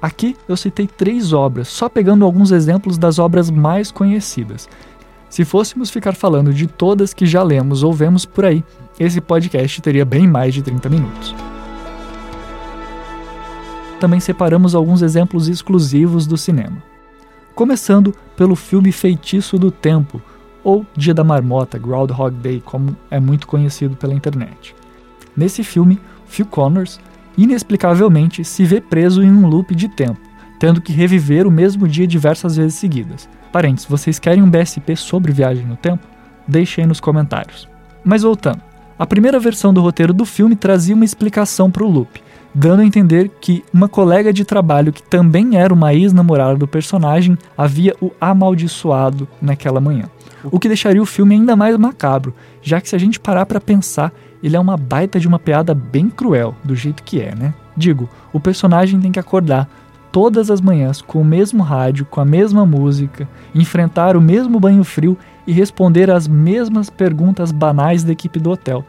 Aqui 0.00 0.36
eu 0.48 0.56
citei 0.56 0.86
três 0.86 1.32
obras, 1.32 1.68
só 1.68 1.88
pegando 1.88 2.24
alguns 2.24 2.52
exemplos 2.52 2.96
das 2.96 3.18
obras 3.18 3.50
mais 3.50 3.90
conhecidas. 3.90 4.68
Se 5.28 5.44
fôssemos 5.44 5.90
ficar 5.90 6.14
falando 6.14 6.54
de 6.54 6.66
todas 6.66 7.12
que 7.12 7.26
já 7.26 7.42
lemos 7.42 7.82
ou 7.82 7.92
vemos 7.92 8.24
por 8.24 8.44
aí, 8.44 8.64
esse 9.00 9.18
podcast 9.18 9.80
teria 9.80 10.04
bem 10.04 10.28
mais 10.28 10.52
de 10.52 10.60
30 10.60 10.90
minutos. 10.90 11.34
Também 13.98 14.20
separamos 14.20 14.74
alguns 14.74 15.00
exemplos 15.00 15.48
exclusivos 15.48 16.26
do 16.26 16.36
cinema. 16.36 16.82
Começando 17.54 18.14
pelo 18.36 18.54
filme 18.54 18.92
Feitiço 18.92 19.58
do 19.58 19.70
Tempo, 19.70 20.20
ou 20.62 20.84
Dia 20.94 21.14
da 21.14 21.24
Marmota, 21.24 21.78
Groundhog 21.78 22.36
Day, 22.36 22.60
como 22.60 22.94
é 23.10 23.18
muito 23.18 23.46
conhecido 23.46 23.96
pela 23.96 24.12
internet. 24.12 24.74
Nesse 25.34 25.64
filme, 25.64 25.98
Phil 26.26 26.44
Connors 26.44 27.00
inexplicavelmente 27.38 28.44
se 28.44 28.64
vê 28.64 28.82
preso 28.82 29.22
em 29.22 29.32
um 29.32 29.46
loop 29.46 29.74
de 29.74 29.88
tempo, 29.88 30.20
tendo 30.58 30.80
que 30.80 30.92
reviver 30.92 31.46
o 31.46 31.50
mesmo 31.50 31.88
dia 31.88 32.06
diversas 32.06 32.56
vezes 32.56 32.74
seguidas. 32.74 33.26
Parentes, 33.50 33.86
vocês 33.86 34.18
querem 34.18 34.42
um 34.42 34.50
BSP 34.50 34.94
sobre 34.94 35.32
viagem 35.32 35.64
no 35.64 35.76
tempo? 35.76 36.06
Deixem 36.46 36.86
nos 36.86 37.00
comentários. 37.00 37.66
Mas 38.04 38.22
voltando, 38.22 38.62
a 39.00 39.06
primeira 39.06 39.40
versão 39.40 39.72
do 39.72 39.80
roteiro 39.80 40.12
do 40.12 40.26
filme 40.26 40.54
trazia 40.54 40.94
uma 40.94 41.06
explicação 41.06 41.70
para 41.70 41.82
o 41.82 41.90
loop, 41.90 42.22
dando 42.54 42.80
a 42.80 42.84
entender 42.84 43.30
que 43.40 43.64
uma 43.72 43.88
colega 43.88 44.30
de 44.30 44.44
trabalho 44.44 44.92
que 44.92 45.02
também 45.02 45.56
era 45.56 45.72
uma 45.72 45.94
ex-namorada 45.94 46.58
do 46.58 46.68
personagem 46.68 47.38
havia 47.56 47.96
o 47.98 48.10
amaldiçoado 48.20 49.26
naquela 49.40 49.80
manhã. 49.80 50.04
O 50.44 50.60
que 50.60 50.68
deixaria 50.68 51.00
o 51.00 51.06
filme 51.06 51.34
ainda 51.34 51.56
mais 51.56 51.78
macabro, 51.78 52.34
já 52.60 52.78
que 52.78 52.90
se 52.90 52.94
a 52.94 52.98
gente 52.98 53.18
parar 53.18 53.46
para 53.46 53.58
pensar, 53.58 54.12
ele 54.42 54.54
é 54.54 54.60
uma 54.60 54.76
baita 54.76 55.18
de 55.18 55.26
uma 55.26 55.38
piada 55.38 55.72
bem 55.72 56.10
cruel, 56.10 56.54
do 56.62 56.76
jeito 56.76 57.02
que 57.02 57.22
é, 57.22 57.34
né? 57.34 57.54
Digo, 57.74 58.06
o 58.34 58.38
personagem 58.38 59.00
tem 59.00 59.10
que 59.10 59.18
acordar 59.18 59.66
todas 60.12 60.50
as 60.50 60.60
manhãs 60.60 61.00
com 61.00 61.22
o 61.22 61.24
mesmo 61.24 61.62
rádio, 61.62 62.04
com 62.04 62.20
a 62.20 62.24
mesma 62.24 62.66
música, 62.66 63.26
enfrentar 63.54 64.14
o 64.14 64.20
mesmo 64.20 64.60
banho 64.60 64.84
frio 64.84 65.16
e 65.50 65.52
responder 65.52 66.12
as 66.12 66.28
mesmas 66.28 66.88
perguntas 66.88 67.50
banais 67.50 68.04
da 68.04 68.12
equipe 68.12 68.38
do 68.38 68.52
hotel. 68.52 68.84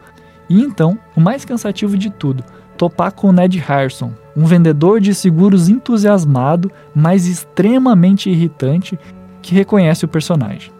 E 0.48 0.60
então, 0.60 0.96
o 1.16 1.20
mais 1.20 1.44
cansativo 1.44 1.98
de 1.98 2.08
tudo, 2.08 2.44
topar 2.78 3.10
com 3.10 3.32
Ned 3.32 3.58
Harrison, 3.58 4.12
um 4.36 4.44
vendedor 4.44 5.00
de 5.00 5.12
seguros 5.12 5.68
entusiasmado, 5.68 6.70
mas 6.94 7.26
extremamente 7.26 8.30
irritante, 8.30 8.96
que 9.42 9.56
reconhece 9.56 10.04
o 10.04 10.08
personagem. 10.08 10.70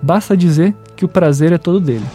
Basta 0.00 0.34
dizer 0.34 0.74
que 0.96 1.04
o 1.04 1.08
prazer 1.08 1.52
é 1.52 1.58
todo 1.58 1.80
dele. 1.80 2.06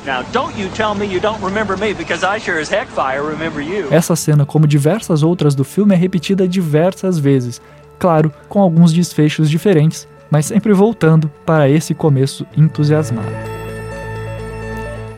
Essa 3.92 4.16
cena, 4.16 4.48
como 4.48 4.66
diversas 4.66 5.22
outras 5.22 5.54
do 5.54 5.64
filme, 5.64 5.94
é 5.94 5.98
repetida 5.98 6.48
diversas 6.48 7.20
vezes, 7.20 7.62
claro, 8.00 8.34
com 8.50 8.60
alguns 8.60 8.92
desfechos 8.92 9.48
diferentes, 9.48 10.08
mas 10.32 10.48
sempre 10.48 10.74
voltando 10.74 11.30
para 11.46 11.70
esse 11.70 11.94
começo 11.94 12.48
entusiasmado 12.58 13.52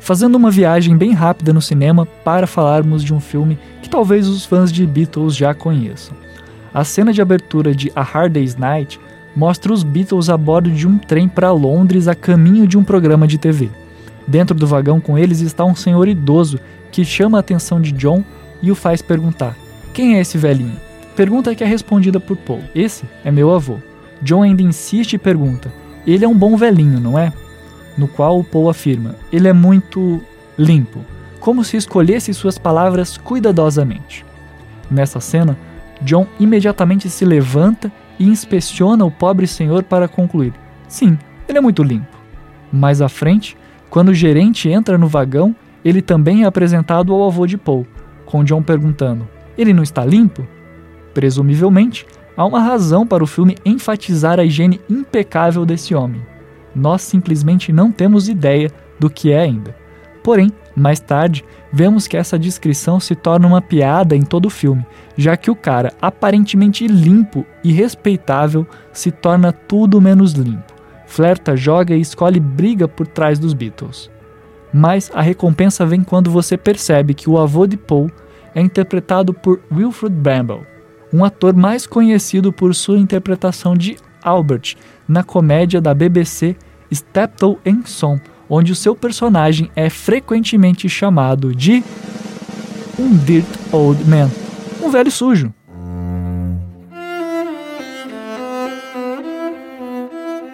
fazendo 0.04 0.36
uma 0.36 0.52
viagem 0.52 0.98
bem 0.98 1.14
rápida 1.14 1.54
no 1.54 1.62
cinema 1.62 2.06
para 2.06 2.46
falarmos 2.46 3.02
de 3.02 3.14
um 3.14 3.22
filme 3.22 3.58
que 3.82 3.90
talvez 3.90 4.28
os 4.28 4.44
fãs 4.44 4.70
de 4.70 4.86
Beatles 4.86 5.34
já 5.34 5.54
conheçam. 5.54 6.14
A 6.74 6.84
cena 6.84 7.14
de 7.14 7.22
abertura 7.22 7.74
de 7.74 7.90
A 7.96 8.02
Hard 8.02 8.34
Day's 8.34 8.58
Night 8.58 9.00
mostra 9.34 9.72
os 9.72 9.82
Beatles 9.82 10.30
a 10.30 10.36
bordo 10.36 10.70
de 10.70 10.86
um 10.86 10.98
trem 10.98 11.30
para 11.30 11.54
Londres 11.54 12.10
a 12.10 12.14
caminho 12.14 12.68
de 12.68 12.78
um 12.78 12.84
programa 12.84 13.26
de 13.26 13.38
TV. 13.38 13.70
Dentro 14.28 14.54
do 14.54 14.68
vagão 14.68 15.00
com 15.00 15.18
eles 15.18 15.40
está 15.40 15.64
um 15.64 15.76
senhor 15.76 16.06
idoso 16.10 16.60
que 16.92 17.06
chama 17.06 17.38
a 17.38 17.40
atenção 17.40 17.80
de 17.80 17.94
John 17.94 18.26
e 18.62 18.72
o 18.72 18.76
faz 18.76 19.02
perguntar: 19.02 19.56
Quem 19.94 20.18
é 20.18 20.20
esse 20.20 20.38
velhinho? 20.38 20.76
Pergunta 21.16 21.56
que 21.56 21.64
é 21.64 21.68
respondida 21.68 22.20
por 22.20 22.36
Paul: 22.36 22.62
Esse 22.76 23.06
é 23.24 23.32
meu 23.32 23.54
avô. 23.54 23.78
John 24.22 24.44
ainda 24.44 24.62
insiste 24.62 25.14
e 25.14 25.18
pergunta: 25.18 25.72
Ele 26.06 26.26
é 26.26 26.28
um 26.28 26.38
bom 26.38 26.56
velhinho, 26.56 27.00
não 27.00 27.18
é? 27.18 27.34
no 27.98 28.08
qual 28.08 28.44
Poe 28.44 28.70
afirma: 28.70 29.16
ele 29.32 29.48
é 29.48 29.54
muito 29.54 30.22
limpo, 30.58 31.00
como 31.40 31.64
se 31.64 31.78
escolhesse 31.78 32.34
suas 32.34 32.58
palavras 32.58 33.18
cuidadosamente. 33.18 34.26
Nessa 34.90 35.20
cena, 35.20 35.58
John 36.02 36.28
imediatamente 36.40 37.10
se 37.10 37.26
levanta 37.26 37.92
e 38.20 38.28
inspeciona 38.28 39.06
o 39.06 39.12
pobre 39.12 39.48
senhor 39.48 39.84
para 39.84 40.08
concluir: 40.08 40.54
sim, 40.88 41.18
ele 41.48 41.58
é 41.58 41.62
muito 41.62 41.84
limpo. 41.84 42.18
Mais 42.72 43.02
à 43.02 43.10
frente, 43.10 43.56
quando 43.90 44.10
o 44.10 44.14
gerente 44.14 44.70
entra 44.70 44.98
no 44.98 45.08
vagão, 45.08 45.56
ele 45.86 46.02
também 46.02 46.44
é 46.44 46.46
apresentado 46.46 47.14
ao 47.14 47.28
avô 47.28 47.46
de 47.46 47.58
Paul, 47.58 47.86
com 48.26 48.44
John 48.44 48.64
perguntando: 48.64 49.28
ele 49.58 49.74
não 49.74 49.84
está 49.84 50.06
limpo? 50.06 50.48
Presumivelmente, 51.14 52.08
há 52.36 52.46
uma 52.46 52.60
razão 52.60 53.06
para 53.06 53.24
o 53.24 53.28
filme 53.28 53.58
enfatizar 53.66 54.40
a 54.40 54.44
higiene 54.44 54.80
impecável 54.90 55.66
desse 55.66 55.94
homem 55.94 56.34
nós 56.76 57.02
simplesmente 57.02 57.72
não 57.72 57.92
temos 57.92 58.28
ideia 58.28 58.72
do 59.00 59.10
que 59.10 59.32
é 59.32 59.40
ainda. 59.40 59.76
Porém, 60.24 60.52
mais 60.76 61.00
tarde, 61.00 61.44
vemos 61.72 62.08
que 62.08 62.18
essa 62.18 62.40
descrição 62.40 63.00
se 63.00 63.14
torna 63.14 63.48
uma 63.48 63.62
piada 63.62 64.16
em 64.16 64.22
todo 64.22 64.46
o 64.46 64.50
filme, 64.50 64.86
já 65.18 65.36
que 65.36 65.52
o 65.52 65.56
cara 65.56 65.94
aparentemente 66.02 66.88
limpo 66.88 67.46
e 67.64 67.72
respeitável 67.72 68.66
se 68.92 69.12
torna 69.12 69.52
tudo 69.52 70.02
menos 70.02 70.34
limpo. 70.34 70.74
Flerta, 71.06 71.56
joga 71.56 71.94
e 71.94 72.02
escolhe 72.02 72.40
briga 72.40 72.88
por 72.88 73.06
trás 73.06 73.38
dos 73.38 73.54
Beatles. 73.54 74.10
Mas 74.74 75.12
a 75.14 75.22
recompensa 75.22 75.86
vem 75.86 76.04
quando 76.04 76.32
você 76.32 76.58
percebe 76.58 77.14
que 77.14 77.30
o 77.30 77.38
avô 77.38 77.68
de 77.68 77.78
Paul 77.78 78.10
é 78.56 78.62
interpretado 78.62 79.34
por 79.34 79.60
Wilfred 79.72 80.16
Bramble, 80.16 80.62
um 81.14 81.24
ator 81.24 81.54
mais 81.54 81.86
conhecido 81.86 82.52
por 82.52 82.74
sua 82.74 82.98
interpretação 82.98 83.76
de 83.76 83.98
Albert 84.24 84.76
na 85.08 85.24
comédia 85.24 85.80
da 85.80 85.94
BBC 85.94 86.56
Steptoe 86.92 87.58
and 87.66 87.84
Son, 87.86 88.20
onde 88.50 88.72
o 88.72 88.76
seu 88.76 88.96
personagem 88.96 89.70
é 89.76 89.90
frequentemente 89.90 90.90
chamado 90.90 91.56
de 91.56 91.84
um 93.00 93.16
Dirt 93.16 93.48
Old 93.72 94.04
Man, 94.06 94.30
um 94.82 94.90
velho 94.90 95.12
sujo. 95.12 95.54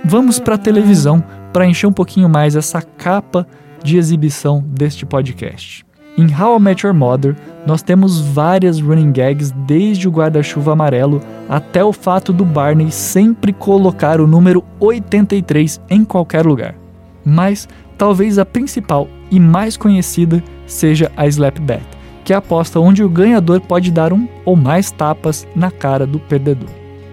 Vamos 0.04 0.40
para 0.40 0.56
a 0.56 0.58
televisão 0.58 1.24
para 1.54 1.68
encher 1.68 1.88
um 1.88 1.94
pouquinho 1.94 2.28
mais 2.28 2.56
essa 2.56 2.82
capa 2.82 3.48
de 3.84 3.98
exibição 3.98 4.64
deste 4.68 5.06
podcast. 5.06 5.89
Em 6.18 6.28
How 6.34 6.58
I 6.58 6.60
Met 6.62 6.86
Your 6.86 6.96
Mother, 6.96 7.36
nós 7.66 7.82
temos 7.82 8.20
várias 8.20 8.82
running 8.82 9.12
gags, 9.12 9.52
desde 9.66 10.08
o 10.08 10.12
guarda-chuva 10.12 10.74
amarelo 10.74 11.22
até 11.48 11.84
o 11.84 11.94
fato 11.94 12.34
do 12.34 12.44
Barney 12.44 12.92
sempre 12.92 13.54
colocar 13.54 14.20
o 14.20 14.28
número 14.28 14.64
83 14.80 15.80
em 15.90 16.04
qualquer 16.04 16.46
lugar. 16.46 16.76
Mas 17.24 17.68
talvez 17.98 18.38
a 18.38 18.46
principal 18.46 19.08
e 19.32 19.40
mais 19.40 19.78
conhecida 19.78 20.44
seja 20.66 21.12
a 21.16 21.28
Slap 21.28 21.60
Bet, 21.60 21.84
que 22.24 22.34
é 22.34 22.36
a 22.36 22.40
aposta 22.40 22.80
onde 22.80 23.04
o 23.04 23.10
ganhador 23.10 23.62
pode 23.62 23.92
dar 23.92 24.12
um 24.12 24.28
ou 24.44 24.56
mais 24.56 24.92
tapas 24.92 25.48
na 25.56 25.72
cara 25.72 26.06
do 26.06 26.20
perdedor. 26.20 26.70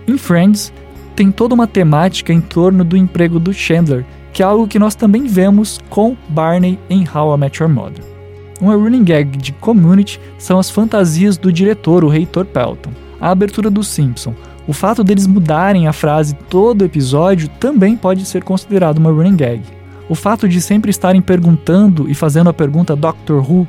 Em 0.09 0.17
Friends, 0.17 0.73
tem 1.15 1.31
toda 1.31 1.55
uma 1.55 1.67
temática 1.67 2.33
em 2.33 2.41
torno 2.41 2.85
do 2.85 2.97
emprego 2.97 3.38
do 3.38 3.53
Chandler, 3.53 4.05
que 4.33 4.43
é 4.43 4.47
algo 4.47 4.69
que 4.69 4.79
nós 4.79 4.95
também 4.95 5.26
vemos 5.26 5.81
com 5.88 6.17
Barney 6.29 6.79
em 6.91 7.07
How 7.09 7.35
I 7.35 7.38
Met 7.38 7.62
Your 7.62 7.73
Mother. 7.73 8.15
Uma 8.61 8.75
running 8.75 9.05
gag 9.05 9.37
de 9.37 9.53
Community 9.53 10.21
são 10.39 10.59
as 10.59 10.71
fantasias 10.71 11.37
do 11.37 11.53
diretor, 11.53 12.05
o 12.05 12.09
reitor 12.09 12.45
Pelton. 12.47 12.91
A 13.21 13.31
abertura 13.31 13.71
do 13.71 13.85
Simpson. 13.85 14.35
O 14.67 14.73
fato 14.73 15.05
deles 15.05 15.27
mudarem 15.27 15.87
a 15.87 15.93
frase 15.93 16.35
todo 16.49 16.85
episódio 16.85 17.49
também 17.61 17.97
pode 17.97 18.25
ser 18.25 18.43
considerado 18.43 18.99
uma 18.99 19.11
running 19.11 19.37
gag. 19.37 19.63
O 20.09 20.15
fato 20.15 20.49
de 20.49 20.61
sempre 20.61 20.91
estarem 20.91 21.21
perguntando 21.21 22.11
e 22.11 22.15
fazendo 22.15 22.49
a 22.49 22.55
pergunta 22.55 22.97
Doctor 22.97 23.39
Who, 23.49 23.67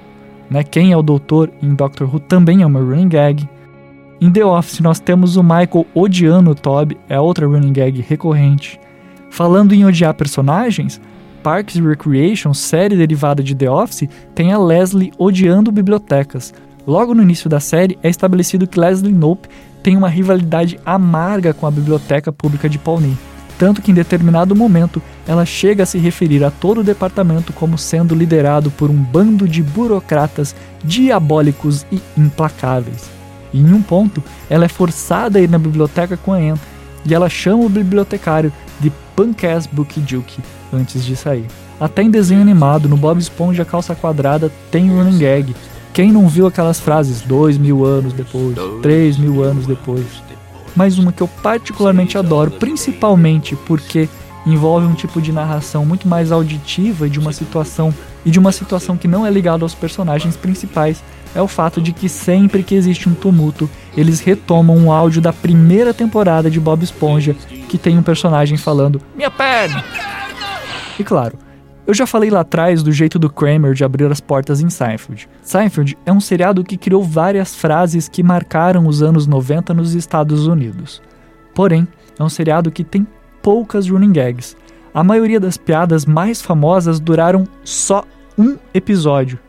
né, 0.50 0.64
quem 0.64 0.92
é 0.92 0.98
o 0.98 1.04
doutor 1.04 1.52
em 1.62 1.74
Doctor 1.74 2.08
Who 2.08 2.20
também 2.20 2.62
é 2.62 2.66
uma 2.66 2.80
running 2.80 3.10
gag. 3.10 3.48
Em 4.22 4.32
The 4.32 4.46
Office 4.46 4.80
nós 4.80 5.00
temos 5.00 5.36
o 5.36 5.44
Michael 5.44 5.86
odiando 5.94 6.52
o 6.52 6.56
Toby, 6.56 6.98
é 7.10 7.20
outra 7.20 7.46
running 7.46 7.74
gag 7.74 8.02
recorrente. 8.02 8.80
Falando 9.30 9.74
em 9.74 9.86
odiar 9.86 10.14
personagens, 10.14 11.00
Parks 11.44 11.76
Recreation, 11.76 12.54
série 12.54 12.96
derivada 12.96 13.42
de 13.42 13.56
The 13.56 13.70
Office, 13.70 14.10
tem 14.36 14.52
a 14.52 14.58
Leslie 14.58 15.12
odiando 15.18 15.72
bibliotecas. 15.72 16.54
Logo 16.86 17.14
no 17.14 17.22
início 17.22 17.50
da 17.50 17.60
série, 17.60 17.98
é 18.02 18.10
estabelecido 18.10 18.68
que 18.68 18.80
Leslie 18.80 19.14
Knope 19.14 19.50
tem 19.84 19.96
uma 19.96 20.10
rivalidade 20.10 20.80
amarga 20.86 21.54
com 21.54 21.66
a 21.66 21.72
biblioteca 21.72 22.32
pública 22.32 22.70
de 22.70 22.78
Pawnee. 22.78 23.18
Tanto 23.58 23.82
que 23.82 23.92
em 23.92 23.94
determinado 23.94 24.56
momento 24.56 25.02
ela 25.28 25.46
chega 25.46 25.84
a 25.84 25.86
se 25.86 25.98
referir 25.98 26.44
a 26.44 26.52
todo 26.52 26.82
o 26.82 26.84
departamento 26.84 27.52
como 27.52 27.78
sendo 27.78 28.14
liderado 28.14 28.70
por 28.70 28.90
um 28.90 28.96
bando 28.96 29.48
de 29.48 29.64
burocratas 29.64 30.56
diabólicos 30.84 31.86
e 31.92 32.02
implacáveis. 32.18 33.10
E 33.52 33.60
em 33.60 33.74
um 33.74 33.82
ponto, 33.82 34.24
ela 34.50 34.66
é 34.66 34.68
forçada 34.68 35.40
a 35.40 35.42
ir 35.42 35.50
na 35.50 35.58
biblioteca 35.58 36.16
com 36.18 36.34
a 36.34 36.38
Anne 36.38 36.60
e 37.06 37.14
ela 37.14 37.30
chama 37.30 37.64
o 37.64 37.70
bibliotecário 37.70 38.52
de 38.80 38.92
Punkass 39.18 39.68
Duke 39.72 40.00
antes 40.72 41.04
de 41.04 41.16
sair. 41.16 41.48
Até 41.80 42.04
em 42.04 42.12
desenho 42.12 42.40
animado, 42.40 42.88
no 42.88 42.96
Bob 42.96 43.18
Esponja 43.18 43.66
Calça 43.66 43.96
Quadrada, 43.96 44.52
tem 44.70 44.92
running 44.92 45.18
gag. 45.18 45.56
Quem 45.92 46.12
não 46.12 46.30
viu 46.30 46.46
aquelas 46.46 46.80
frases 46.80 47.22
dois 47.22 47.58
mil 47.58 47.84
anos 47.84 48.14
depois, 48.14 48.56
três 48.84 49.18
mil 49.18 49.42
anos 49.42 49.66
depois? 49.66 50.06
Mais 50.76 51.00
uma 51.00 51.12
que 51.12 51.24
eu 51.24 51.28
particularmente 51.28 52.16
adoro, 52.16 52.52
principalmente 52.52 53.56
porque 53.66 54.08
envolve 54.46 54.86
um 54.86 54.94
tipo 54.94 55.20
de 55.20 55.32
narração 55.32 55.84
muito 55.84 56.08
mais 56.08 56.32
auditiva 56.32 57.10
de 57.10 57.18
uma 57.18 57.34
situação 57.34 57.92
e 58.24 58.30
de 58.30 58.38
uma 58.38 58.52
situação 58.52 58.96
que 58.96 59.08
não 59.08 59.26
é 59.26 59.32
ligada 59.32 59.66
aos 59.66 59.74
personagens 59.74 60.38
principais, 60.38 61.04
é 61.34 61.42
o 61.42 61.48
fato 61.48 61.82
de 61.82 61.92
que 61.92 62.08
sempre 62.08 62.62
que 62.62 62.76
existe 62.76 63.10
um 63.10 63.16
tumulto, 63.16 63.68
eles 63.96 64.20
retomam 64.20 64.78
um 64.78 64.92
áudio 64.92 65.22
da 65.22 65.34
primeira 65.34 65.92
temporada 65.92 66.52
de 66.52 66.60
Bob 66.60 66.84
Esponja 66.84 67.36
que 67.68 67.78
tem 67.78 67.98
um 67.98 68.04
personagem 68.04 68.58
falando: 68.58 69.02
Minha 69.16 69.32
perna! 69.32 69.84
E 71.00 71.04
claro, 71.04 71.38
eu 71.86 71.94
já 71.94 72.06
falei 72.06 72.30
lá 72.30 72.42
atrás 72.42 72.84
do 72.84 72.92
jeito 72.92 73.18
do 73.18 73.30
Kramer 73.30 73.74
de 73.74 73.84
abrir 73.84 74.12
as 74.12 74.20
portas 74.20 74.62
em 74.62 74.70
Seinfeld. 74.70 75.30
Seinfeld 75.42 75.98
é 76.06 76.12
um 76.12 76.20
seriado 76.20 76.64
que 76.64 76.78
criou 76.78 77.04
várias 77.04 77.56
frases 77.56 78.10
que 78.10 78.22
marcaram 78.24 78.88
os 78.88 79.02
anos 79.02 79.28
90 79.28 79.74
nos 79.74 79.94
Estados 79.94 80.48
Unidos. 80.48 81.02
Porém, 81.56 81.88
é 82.20 82.24
um 82.24 82.30
seriado 82.30 82.72
que 82.72 82.84
tem 82.84 83.08
poucas 83.42 83.90
running 83.90 84.12
gags. 84.12 84.58
A 84.94 85.04
maioria 85.04 85.40
das 85.40 85.58
piadas 85.58 86.06
mais 86.06 86.42
famosas 86.42 87.00
duraram 87.00 87.46
só 87.64 88.04
um 88.38 88.58
episódio. 88.74 89.40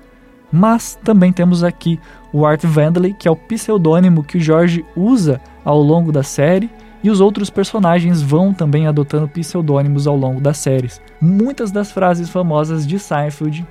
Mas 0.53 0.99
também 1.03 1.33
temos 1.33 1.65
aqui 1.65 1.99
o 2.33 2.47
Art 2.47 2.63
Vandley, 2.65 3.15
que 3.15 3.27
é 3.27 3.31
o 3.31 3.37
pseudônimo 3.37 4.23
que 4.23 4.39
o 4.39 4.41
George 4.41 4.85
usa 4.95 5.41
ao 5.65 5.81
longo 5.81 6.13
da 6.13 6.23
série, 6.23 6.71
e 7.03 7.11
os 7.11 7.21
outros 7.21 7.51
personagens 7.51 8.21
vão 8.21 8.53
também 8.53 8.87
adotando 8.87 9.29
pseudônimos 9.29 10.07
ao 10.07 10.17
longo 10.17 10.41
das 10.41 10.59
séries. 10.59 11.01
Muitas 11.21 11.71
das 11.71 11.93
frases 11.93 12.29
famosas 12.29 12.87
de 12.87 12.99
Seinfeld, 12.99 13.67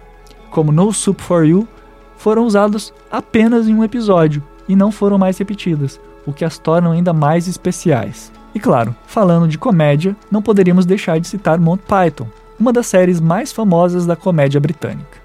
como 0.50 0.72
No 0.72 0.93
Soup 0.93 1.22
for 1.22 1.46
You, 1.46 1.67
foram 2.15 2.46
usadas 2.46 2.93
apenas 3.12 3.67
em 3.67 3.75
um 3.75 3.84
episódio 3.84 4.43
e 4.67 4.75
não 4.75 4.91
foram 4.91 5.17
mais 5.17 5.38
repetidas, 5.38 6.00
o 6.25 6.34
que 6.34 6.43
as 6.43 6.57
tornam 6.57 6.91
ainda 6.91 7.13
mais 7.13 7.48
especiais. 7.48 8.31
E 8.53 8.60
claro, 8.60 8.96
falando 9.05 9.48
de 9.48 9.57
comédia, 9.57 10.15
não 10.31 10.41
poderíamos 10.41 10.86
deixar 10.86 11.19
de 11.19 11.27
citar 11.27 11.60
Monty 11.60 11.84
Python, 11.84 12.27
uma 12.60 12.74
das 12.74 12.88
séries 12.88 13.22
mais 13.22 13.51
famosas 13.51 14.05
da 14.05 14.15
comédia 14.15 14.60
britânica. 14.60 15.17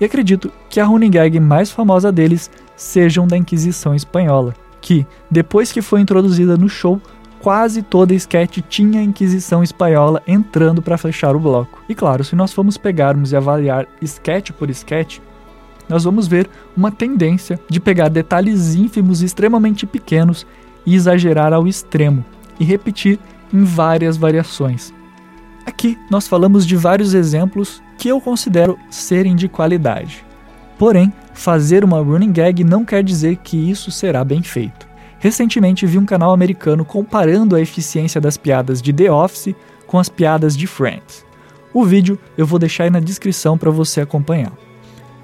E 0.00 0.04
acredito 0.04 0.52
que 0.68 0.78
a 0.78 0.84
running 0.84 1.10
gag 1.10 1.40
mais 1.40 1.70
famosa 1.70 2.12
deles 2.12 2.50
sejam 2.76 3.26
da 3.26 3.36
Inquisição 3.36 3.94
Espanhola, 3.94 4.54
que, 4.80 5.06
depois 5.30 5.72
que 5.72 5.80
foi 5.80 6.00
introduzida 6.00 6.56
no 6.56 6.68
show, 6.68 7.00
quase 7.40 7.82
toda 7.82 8.14
sketch 8.14 8.58
tinha 8.68 9.00
a 9.00 9.04
Inquisição 9.04 9.62
Espanhola 9.62 10.22
entrando 10.26 10.82
para 10.82 10.98
fechar 10.98 11.36
o 11.36 11.40
bloco. 11.40 11.82
E 11.88 11.94
claro, 11.94 12.24
se 12.24 12.34
nós 12.34 12.52
formos 12.52 12.76
pegarmos 12.76 13.32
e 13.32 13.36
avaliar 13.36 13.86
sketch 14.02 14.50
por 14.52 14.70
sketch, 14.70 15.18
nós 15.88 16.04
vamos 16.04 16.26
ver 16.26 16.48
uma 16.76 16.90
tendência 16.90 17.60
de 17.68 17.80
pegar 17.80 18.08
detalhes 18.08 18.74
ínfimos 18.74 19.22
extremamente 19.22 19.86
pequenos 19.86 20.46
e 20.84 20.94
exagerar 20.94 21.52
ao 21.52 21.66
extremo, 21.66 22.24
e 22.58 22.64
repetir 22.64 23.18
em 23.52 23.64
várias 23.64 24.16
variações. 24.16 24.92
Aqui 25.64 25.98
nós 26.10 26.28
falamos 26.28 26.66
de 26.66 26.76
vários 26.76 27.14
exemplos 27.14 27.82
que 27.98 28.08
eu 28.08 28.20
considero 28.20 28.78
serem 28.90 29.34
de 29.34 29.48
qualidade. 29.48 30.24
Porém, 30.78 31.12
fazer 31.32 31.84
uma 31.84 32.00
running 32.00 32.32
gag 32.32 32.62
não 32.62 32.84
quer 32.84 33.02
dizer 33.02 33.36
que 33.36 33.56
isso 33.56 33.90
será 33.90 34.24
bem 34.24 34.42
feito. 34.42 34.85
Recentemente 35.26 35.84
vi 35.86 35.98
um 35.98 36.06
canal 36.06 36.32
americano 36.32 36.84
comparando 36.84 37.56
a 37.56 37.60
eficiência 37.60 38.20
das 38.20 38.36
piadas 38.36 38.80
de 38.80 38.92
The 38.92 39.10
Office 39.10 39.56
com 39.84 39.98
as 39.98 40.08
piadas 40.08 40.56
de 40.56 40.68
Friends. 40.68 41.26
O 41.74 41.84
vídeo 41.84 42.16
eu 42.38 42.46
vou 42.46 42.60
deixar 42.60 42.84
aí 42.84 42.90
na 42.90 43.00
descrição 43.00 43.58
para 43.58 43.68
você 43.72 44.00
acompanhar. 44.00 44.52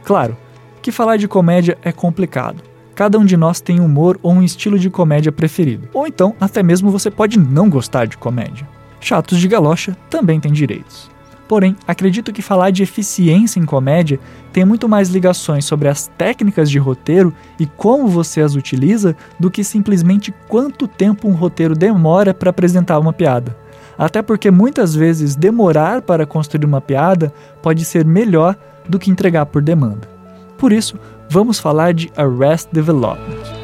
Claro 0.02 0.36
que 0.82 0.90
falar 0.90 1.18
de 1.18 1.28
comédia 1.28 1.78
é 1.82 1.92
complicado. 1.92 2.64
Cada 2.96 3.16
um 3.16 3.24
de 3.24 3.36
nós 3.36 3.60
tem 3.60 3.78
humor 3.78 4.18
ou 4.24 4.32
um 4.32 4.42
estilo 4.42 4.76
de 4.76 4.90
comédia 4.90 5.30
preferido. 5.30 5.88
Ou 5.94 6.04
então, 6.04 6.34
até 6.40 6.64
mesmo 6.64 6.90
você 6.90 7.08
pode 7.08 7.38
não 7.38 7.70
gostar 7.70 8.06
de 8.06 8.18
comédia. 8.18 8.68
Chatos 8.98 9.38
de 9.38 9.46
galocha 9.46 9.96
também 10.10 10.40
têm 10.40 10.50
direitos. 10.50 11.11
Porém, 11.52 11.76
acredito 11.86 12.32
que 12.32 12.40
falar 12.40 12.70
de 12.70 12.82
eficiência 12.82 13.60
em 13.60 13.66
comédia 13.66 14.18
tem 14.54 14.64
muito 14.64 14.88
mais 14.88 15.10
ligações 15.10 15.66
sobre 15.66 15.86
as 15.86 16.06
técnicas 16.16 16.70
de 16.70 16.78
roteiro 16.78 17.30
e 17.60 17.66
como 17.66 18.08
você 18.08 18.40
as 18.40 18.54
utiliza 18.54 19.14
do 19.38 19.50
que 19.50 19.62
simplesmente 19.62 20.32
quanto 20.48 20.88
tempo 20.88 21.28
um 21.28 21.34
roteiro 21.34 21.74
demora 21.74 22.32
para 22.32 22.48
apresentar 22.48 22.98
uma 22.98 23.12
piada. 23.12 23.54
Até 23.98 24.22
porque 24.22 24.50
muitas 24.50 24.94
vezes 24.94 25.36
demorar 25.36 26.00
para 26.00 26.24
construir 26.24 26.64
uma 26.64 26.80
piada 26.80 27.30
pode 27.60 27.84
ser 27.84 28.02
melhor 28.02 28.56
do 28.88 28.98
que 28.98 29.10
entregar 29.10 29.44
por 29.44 29.60
demanda. 29.60 30.08
Por 30.56 30.72
isso, 30.72 30.98
vamos 31.28 31.60
falar 31.60 31.92
de 31.92 32.10
Arrest 32.16 32.70
Development. 32.72 33.61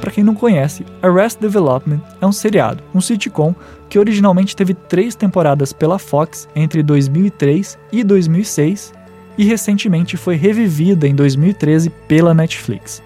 Para 0.00 0.10
quem 0.10 0.24
não 0.24 0.34
conhece, 0.34 0.84
Arrest 1.02 1.38
Development 1.40 2.00
é 2.20 2.26
um 2.26 2.32
seriado, 2.32 2.82
um 2.94 3.00
sitcom 3.00 3.54
que 3.88 3.98
originalmente 3.98 4.56
teve 4.56 4.72
três 4.72 5.14
temporadas 5.14 5.72
pela 5.72 5.98
Fox 5.98 6.48
entre 6.56 6.82
2003 6.82 7.78
e 7.92 8.02
2006 8.02 8.94
e 9.36 9.44
recentemente 9.44 10.16
foi 10.16 10.36
revivida 10.36 11.06
em 11.06 11.14
2013 11.14 11.90
pela 12.08 12.32
Netflix. 12.32 13.02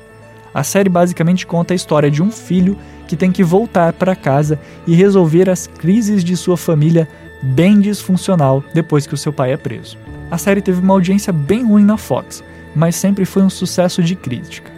A 0.53 0.63
série 0.63 0.89
basicamente 0.89 1.47
conta 1.47 1.75
a 1.75 1.77
história 1.77 2.11
de 2.11 2.23
um 2.23 2.31
filho 2.31 2.79
que 3.09 3.17
tem 3.17 3.33
que 3.33 3.43
voltar 3.43 3.93
para 3.93 4.15
casa 4.15 4.59
e 4.87 4.95
resolver 4.95 5.51
as 5.51 5.67
crises 5.67 6.23
de 6.23 6.37
sua 6.37 6.57
família 6.57 7.09
bem 7.43 7.81
disfuncional 7.81 8.63
depois 8.73 9.07
que 9.07 9.15
o 9.15 9.19
seu 9.19 9.33
pai 9.33 9.53
é 9.53 9.57
preso. 9.57 9.99
A 10.31 10.39
série 10.39 10.63
teve 10.63 10.81
uma 10.81 10.95
audiência 10.95 11.33
bem 11.33 11.65
ruim 11.65 11.85
na 11.85 11.97
Fox, 11.97 12.43
mas 12.75 12.97
sempre 12.97 13.25
foi 13.25 13.43
um 13.43 13.51
sucesso 13.51 14.03
de 14.03 14.15
crítica. 14.15 14.74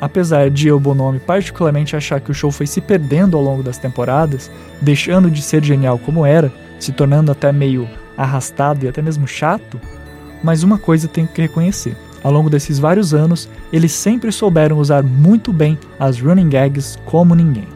Apesar 0.00 0.48
de 0.48 0.66
eu, 0.66 0.80
Bonomi, 0.80 1.18
particularmente 1.18 1.94
achar 1.94 2.20
que 2.20 2.30
o 2.30 2.34
show 2.34 2.50
foi 2.50 2.66
se 2.66 2.80
perdendo 2.80 3.36
ao 3.36 3.42
longo 3.42 3.62
das 3.62 3.76
temporadas, 3.76 4.50
deixando 4.80 5.30
de 5.30 5.42
ser 5.42 5.62
genial 5.62 5.98
como 5.98 6.24
era, 6.24 6.50
se 6.78 6.90
tornando 6.90 7.30
até 7.30 7.52
meio 7.52 7.86
arrastado 8.16 8.84
e 8.84 8.88
até 8.88 9.02
mesmo 9.02 9.28
chato, 9.28 9.78
mas 10.42 10.62
uma 10.62 10.78
coisa 10.78 11.06
tenho 11.06 11.28
que 11.28 11.42
reconhecer. 11.42 11.94
Ao 12.22 12.32
longo 12.32 12.48
desses 12.48 12.78
vários 12.78 13.12
anos, 13.12 13.48
eles 13.70 13.92
sempre 13.92 14.32
souberam 14.32 14.78
usar 14.78 15.02
muito 15.02 15.52
bem 15.52 15.78
as 15.98 16.18
running 16.18 16.48
gags 16.48 16.98
como 17.04 17.34
ninguém. 17.34 17.68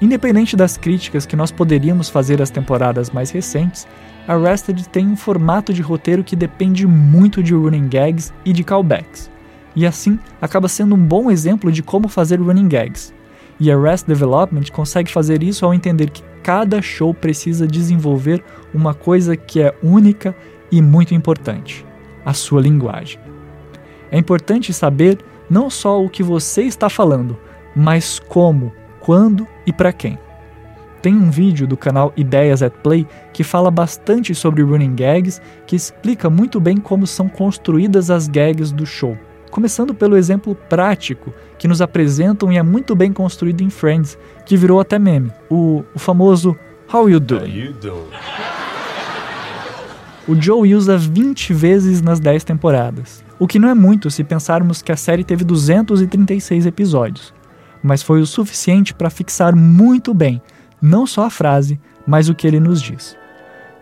Independente 0.00 0.56
das 0.56 0.76
críticas 0.76 1.24
que 1.24 1.36
nós 1.36 1.50
poderíamos 1.50 2.10
fazer 2.10 2.42
às 2.42 2.50
temporadas 2.50 3.10
mais 3.10 3.30
recentes, 3.30 3.86
Arrested 4.28 4.86
tem 4.88 5.06
um 5.06 5.16
formato 5.16 5.72
de 5.72 5.80
roteiro 5.80 6.22
que 6.22 6.36
depende 6.36 6.86
muito 6.86 7.42
de 7.42 7.54
running 7.54 7.88
gags 7.88 8.32
e 8.44 8.52
de 8.52 8.62
callbacks 8.62 9.30
e 9.76 9.86
assim 9.86 10.18
acaba 10.40 10.66
sendo 10.66 10.94
um 10.94 11.04
bom 11.04 11.30
exemplo 11.30 11.70
de 11.70 11.82
como 11.82 12.08
fazer 12.08 12.40
running 12.40 12.66
gags. 12.66 13.14
E 13.60 13.70
Arrest 13.70 14.06
Development 14.06 14.64
consegue 14.72 15.12
fazer 15.12 15.42
isso 15.42 15.64
ao 15.64 15.72
entender 15.72 16.10
que 16.10 16.22
cada 16.42 16.80
show 16.80 17.12
precisa 17.14 17.66
desenvolver 17.66 18.42
uma 18.72 18.94
coisa 18.94 19.36
que 19.36 19.60
é 19.60 19.74
única 19.82 20.34
e 20.72 20.80
muito 20.80 21.14
importante: 21.14 21.84
a 22.24 22.32
sua 22.32 22.60
linguagem. 22.60 23.20
É 24.10 24.18
importante 24.18 24.72
saber 24.72 25.18
não 25.48 25.68
só 25.68 26.02
o 26.02 26.08
que 26.08 26.22
você 26.22 26.62
está 26.62 26.88
falando, 26.88 27.38
mas 27.74 28.18
como, 28.18 28.72
quando 29.00 29.46
e 29.66 29.72
para 29.72 29.92
quem. 29.92 30.18
Tem 31.02 31.14
um 31.14 31.30
vídeo 31.30 31.66
do 31.66 31.76
canal 31.76 32.12
Ideias 32.16 32.62
at 32.62 32.72
Play 32.82 33.06
que 33.32 33.44
fala 33.44 33.70
bastante 33.70 34.34
sobre 34.34 34.62
running 34.62 34.94
gags, 34.94 35.40
que 35.66 35.76
explica 35.76 36.28
muito 36.28 36.58
bem 36.58 36.78
como 36.78 37.06
são 37.06 37.28
construídas 37.28 38.10
as 38.10 38.26
gags 38.26 38.72
do 38.72 38.84
show. 38.84 39.16
Começando 39.56 39.94
pelo 39.94 40.18
exemplo 40.18 40.54
prático 40.54 41.32
que 41.58 41.66
nos 41.66 41.80
apresentam 41.80 42.52
e 42.52 42.58
é 42.58 42.62
muito 42.62 42.94
bem 42.94 43.10
construído 43.10 43.62
em 43.62 43.70
Friends, 43.70 44.18
que 44.44 44.54
virou 44.54 44.78
até 44.78 44.98
meme, 44.98 45.32
o, 45.48 45.82
o 45.94 45.98
famoso 45.98 46.54
How 46.92 47.08
you 47.08 47.18
doing? 47.18 47.74
O 50.28 50.34
Joe 50.38 50.74
usa 50.74 50.98
20 50.98 51.54
vezes 51.54 52.02
nas 52.02 52.20
10 52.20 52.44
temporadas, 52.44 53.24
o 53.38 53.46
que 53.46 53.58
não 53.58 53.70
é 53.70 53.74
muito 53.74 54.10
se 54.10 54.22
pensarmos 54.22 54.82
que 54.82 54.92
a 54.92 54.96
série 54.96 55.24
teve 55.24 55.42
236 55.42 56.66
episódios, 56.66 57.32
mas 57.82 58.02
foi 58.02 58.20
o 58.20 58.26
suficiente 58.26 58.92
para 58.92 59.08
fixar 59.08 59.56
muito 59.56 60.12
bem 60.12 60.42
não 60.82 61.06
só 61.06 61.24
a 61.24 61.30
frase, 61.30 61.80
mas 62.06 62.28
o 62.28 62.34
que 62.34 62.46
ele 62.46 62.60
nos 62.60 62.82
diz. 62.82 63.16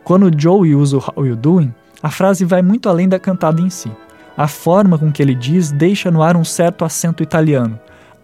Quando 0.04 0.28
o 0.28 0.40
Joe 0.40 0.72
usa 0.76 0.98
o 0.98 1.00
How 1.00 1.26
you 1.26 1.34
doing, 1.34 1.74
a 2.00 2.10
frase 2.10 2.44
vai 2.44 2.62
muito 2.62 2.88
além 2.88 3.08
da 3.08 3.18
cantada 3.18 3.60
em 3.60 3.68
si. 3.68 3.90
A 4.36 4.48
forma 4.48 4.98
com 4.98 5.12
que 5.12 5.22
ele 5.22 5.34
diz 5.34 5.70
deixa 5.70 6.10
no 6.10 6.22
ar 6.22 6.36
um 6.36 6.44
certo 6.44 6.84
acento 6.84 7.22
italiano, 7.22 7.78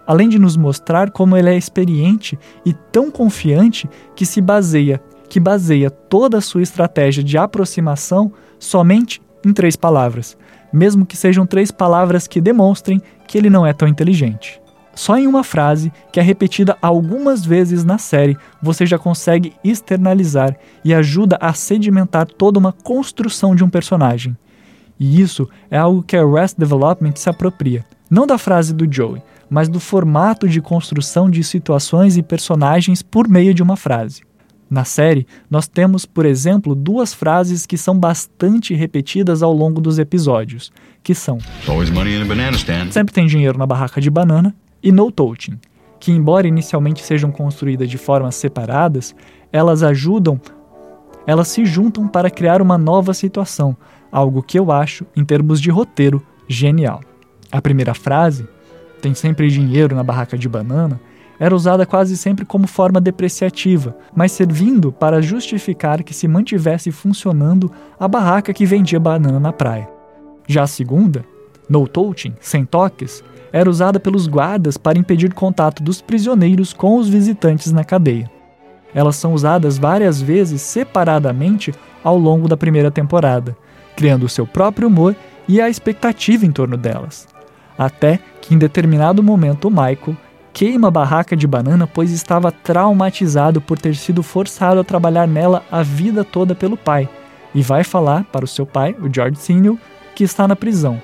além 0.06 0.28
de 0.28 0.38
nos 0.38 0.56
mostrar 0.56 1.10
como 1.10 1.36
ele 1.36 1.50
é 1.50 1.56
experiente 1.56 2.38
e 2.66 2.72
tão 2.72 3.10
confiante 3.10 3.88
que 4.16 4.26
se 4.26 4.40
baseia, 4.40 5.00
que 5.28 5.38
baseia 5.38 5.88
toda 5.88 6.38
a 6.38 6.40
sua 6.40 6.62
estratégia 6.62 7.22
de 7.22 7.38
aproximação 7.38 8.32
somente 8.58 9.22
em 9.46 9.52
três 9.52 9.76
palavras, 9.76 10.36
mesmo 10.72 11.06
que 11.06 11.16
sejam 11.16 11.46
três 11.46 11.70
palavras 11.70 12.26
que 12.26 12.40
demonstrem 12.40 13.00
que 13.26 13.38
ele 13.38 13.48
não 13.48 13.64
é 13.64 13.72
tão 13.72 13.86
inteligente. 13.86 14.60
Só 14.92 15.16
em 15.16 15.28
uma 15.28 15.44
frase, 15.44 15.92
que 16.12 16.18
é 16.18 16.22
repetida 16.22 16.76
algumas 16.82 17.44
vezes 17.44 17.84
na 17.84 17.96
série, 17.96 18.36
você 18.60 18.84
já 18.84 18.98
consegue 18.98 19.52
externalizar 19.62 20.56
e 20.84 20.92
ajuda 20.92 21.38
a 21.40 21.52
sedimentar 21.52 22.26
toda 22.26 22.58
uma 22.58 22.72
construção 22.72 23.54
de 23.54 23.62
um 23.62 23.70
personagem. 23.70 24.36
E 25.00 25.18
isso 25.18 25.48
é 25.70 25.78
algo 25.78 26.02
que 26.02 26.14
a 26.14 26.26
REST 26.26 26.58
Development 26.58 27.14
se 27.16 27.30
apropria, 27.30 27.86
não 28.10 28.26
da 28.26 28.36
frase 28.36 28.74
do 28.74 28.86
Joey, 28.92 29.22
mas 29.48 29.66
do 29.66 29.80
formato 29.80 30.46
de 30.46 30.60
construção 30.60 31.30
de 31.30 31.42
situações 31.42 32.18
e 32.18 32.22
personagens 32.22 33.02
por 33.02 33.26
meio 33.26 33.54
de 33.54 33.62
uma 33.62 33.76
frase. 33.76 34.22
Na 34.68 34.84
série, 34.84 35.26
nós 35.50 35.66
temos, 35.66 36.06
por 36.06 36.24
exemplo, 36.24 36.76
duas 36.76 37.12
frases 37.12 37.66
que 37.66 37.76
são 37.76 37.98
bastante 37.98 38.72
repetidas 38.72 39.42
ao 39.42 39.52
longo 39.52 39.80
dos 39.80 39.98
episódios, 39.98 40.70
que 41.02 41.12
são 41.12 41.38
Sempre 42.92 43.12
tem 43.12 43.26
dinheiro 43.26 43.58
na 43.58 43.66
barraca 43.66 44.00
de 44.00 44.08
banana 44.08 44.54
e 44.80 44.92
No 44.92 45.10
Touching, 45.10 45.58
que 45.98 46.12
embora 46.12 46.46
inicialmente 46.46 47.02
sejam 47.02 47.32
construídas 47.32 47.90
de 47.90 47.98
formas 47.98 48.36
separadas, 48.36 49.12
elas 49.52 49.82
ajudam, 49.82 50.40
elas 51.26 51.48
se 51.48 51.64
juntam 51.64 52.06
para 52.06 52.30
criar 52.30 52.62
uma 52.62 52.78
nova 52.78 53.12
situação, 53.12 53.76
algo 54.10 54.42
que 54.42 54.58
eu 54.58 54.72
acho, 54.72 55.06
em 55.16 55.24
termos 55.24 55.60
de 55.60 55.70
roteiro, 55.70 56.22
genial. 56.48 57.00
A 57.50 57.60
primeira 57.60 57.94
frase, 57.94 58.48
tem 59.00 59.14
sempre 59.14 59.48
dinheiro 59.48 59.94
na 59.94 60.02
barraca 60.02 60.36
de 60.36 60.48
banana, 60.48 61.00
era 61.38 61.54
usada 61.54 61.86
quase 61.86 62.18
sempre 62.18 62.44
como 62.44 62.66
forma 62.66 63.00
depreciativa, 63.00 63.96
mas 64.14 64.30
servindo 64.30 64.92
para 64.92 65.22
justificar 65.22 66.02
que 66.02 66.12
se 66.12 66.28
mantivesse 66.28 66.92
funcionando 66.92 67.72
a 67.98 68.06
barraca 68.06 68.52
que 68.52 68.66
vendia 68.66 69.00
banana 69.00 69.40
na 69.40 69.52
praia. 69.52 69.88
Já 70.46 70.64
a 70.64 70.66
segunda, 70.66 71.24
no 71.66 71.88
touching, 71.88 72.34
sem 72.40 72.66
toques, 72.66 73.24
era 73.52 73.70
usada 73.70 73.98
pelos 73.98 74.26
guardas 74.26 74.76
para 74.76 74.98
impedir 74.98 75.32
contato 75.32 75.82
dos 75.82 76.02
prisioneiros 76.02 76.74
com 76.74 76.98
os 76.98 77.08
visitantes 77.08 77.72
na 77.72 77.84
cadeia. 77.84 78.30
Elas 78.94 79.16
são 79.16 79.32
usadas 79.32 79.78
várias 79.78 80.20
vezes 80.20 80.60
separadamente 80.60 81.72
ao 82.04 82.18
longo 82.18 82.48
da 82.48 82.56
primeira 82.56 82.90
temporada, 82.90 83.56
criando 83.96 84.24
o 84.24 84.28
seu 84.28 84.46
próprio 84.46 84.88
humor 84.88 85.14
e 85.48 85.60
a 85.60 85.68
expectativa 85.68 86.46
em 86.46 86.52
torno 86.52 86.76
delas. 86.76 87.26
Até 87.76 88.18
que 88.40 88.54
em 88.54 88.58
determinado 88.58 89.22
momento 89.22 89.68
o 89.68 89.70
Michael 89.70 90.16
queima 90.52 90.88
a 90.88 90.90
barraca 90.90 91.36
de 91.36 91.46
banana 91.46 91.86
pois 91.86 92.10
estava 92.10 92.52
traumatizado 92.52 93.60
por 93.60 93.78
ter 93.78 93.94
sido 93.94 94.22
forçado 94.22 94.80
a 94.80 94.84
trabalhar 94.84 95.26
nela 95.26 95.62
a 95.70 95.82
vida 95.82 96.24
toda 96.24 96.54
pelo 96.54 96.76
pai, 96.76 97.08
e 97.54 97.62
vai 97.62 97.82
falar 97.84 98.24
para 98.24 98.44
o 98.44 98.48
seu 98.48 98.64
pai, 98.66 98.94
o 99.00 99.12
George 99.12 99.38
Senior, 99.38 99.76
que 100.14 100.24
está 100.24 100.46
na 100.46 100.54
prisão. 100.54 101.00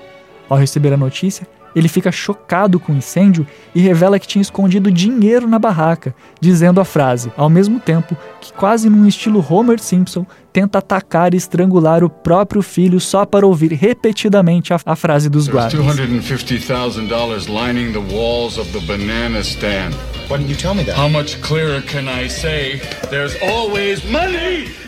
Ao 0.49 0.57
receber 0.57 0.93
a 0.93 0.97
notícia, 0.97 1.47
ele 1.77 1.89
fica 1.89 2.11
chocado 2.11 2.81
com 2.81 2.93
o 2.93 2.97
incêndio 2.97 3.47
e 3.75 3.81
revela 3.81 4.19
que 4.19 4.27
tinha 4.27 4.41
escondido 4.41 4.91
dinheiro 4.91 5.47
na 5.47 5.59
barraca, 5.59 6.15
dizendo 6.41 6.81
a 6.81 6.85
frase, 6.87 7.31
ao 7.37 7.51
mesmo 7.51 7.79
tempo 7.79 8.17
que, 8.41 8.51
quase 8.55 8.89
num 8.89 9.07
estilo 9.07 9.45
Homer 9.47 9.79
Simpson, 9.79 10.25
tenta 10.55 10.79
atacar 10.79 11.35
e 11.35 11.37
estrangular 11.37 12.03
o 12.03 12.09
próprio 12.09 12.63
filho 12.63 12.99
só 12.99 13.27
para 13.27 13.47
ouvir 13.47 13.73
repetidamente 13.75 14.73
a, 14.73 14.81
a 14.87 14.97
frase 14.97 15.29
dos 15.29 15.49
guardas. 15.49 15.79
$250,000 15.79 17.47
lining 17.47 17.93
the 17.93 18.15
walls 18.15 18.57
of 18.57 18.73
the 18.73 18.81
banana 18.87 19.41
stand. 19.41 19.95
Why 20.29 20.39
didn't 20.39 20.49
you 20.49 20.57
tell 20.57 20.75
me 20.75 20.83
that? 20.85 20.99
How 20.99 21.09
much 21.11 21.41
clearer 21.43 21.83
can 21.83 22.09
I 22.09 22.29
say? 22.29 22.81
There's 23.11 23.37
always 23.43 24.03
money 24.11 24.86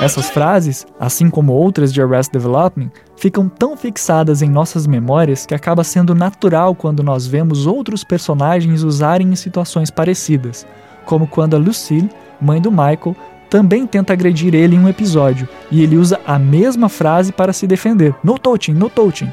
Essas 0.00 0.30
frases, 0.30 0.86
assim 0.98 1.28
como 1.28 1.52
outras 1.52 1.92
de 1.92 2.00
Arrest 2.00 2.32
Development, 2.32 2.90
ficam 3.16 3.48
tão 3.48 3.76
fixadas 3.76 4.40
em 4.40 4.48
nossas 4.48 4.86
memórias 4.86 5.44
que 5.44 5.54
acaba 5.54 5.84
sendo 5.84 6.14
natural 6.14 6.74
quando 6.74 7.02
nós 7.02 7.26
vemos 7.26 7.66
outros 7.66 8.02
personagens 8.02 8.82
usarem 8.82 9.28
em 9.28 9.36
situações 9.36 9.90
parecidas, 9.90 10.66
como 11.04 11.26
quando 11.26 11.54
a 11.54 11.58
Lucille, 11.58 12.08
mãe 12.40 12.60
do 12.62 12.70
Michael, 12.70 13.14
também 13.50 13.86
tenta 13.86 14.12
agredir 14.12 14.54
ele 14.54 14.76
em 14.76 14.78
um 14.78 14.88
episódio, 14.88 15.46
e 15.70 15.82
ele 15.82 15.96
usa 15.96 16.18
a 16.26 16.38
mesma 16.38 16.88
frase 16.88 17.32
para 17.32 17.52
se 17.52 17.66
defender: 17.66 18.14
No 18.24 18.38
touching, 18.38 18.72
no 18.72 18.88
touching. 18.88 19.30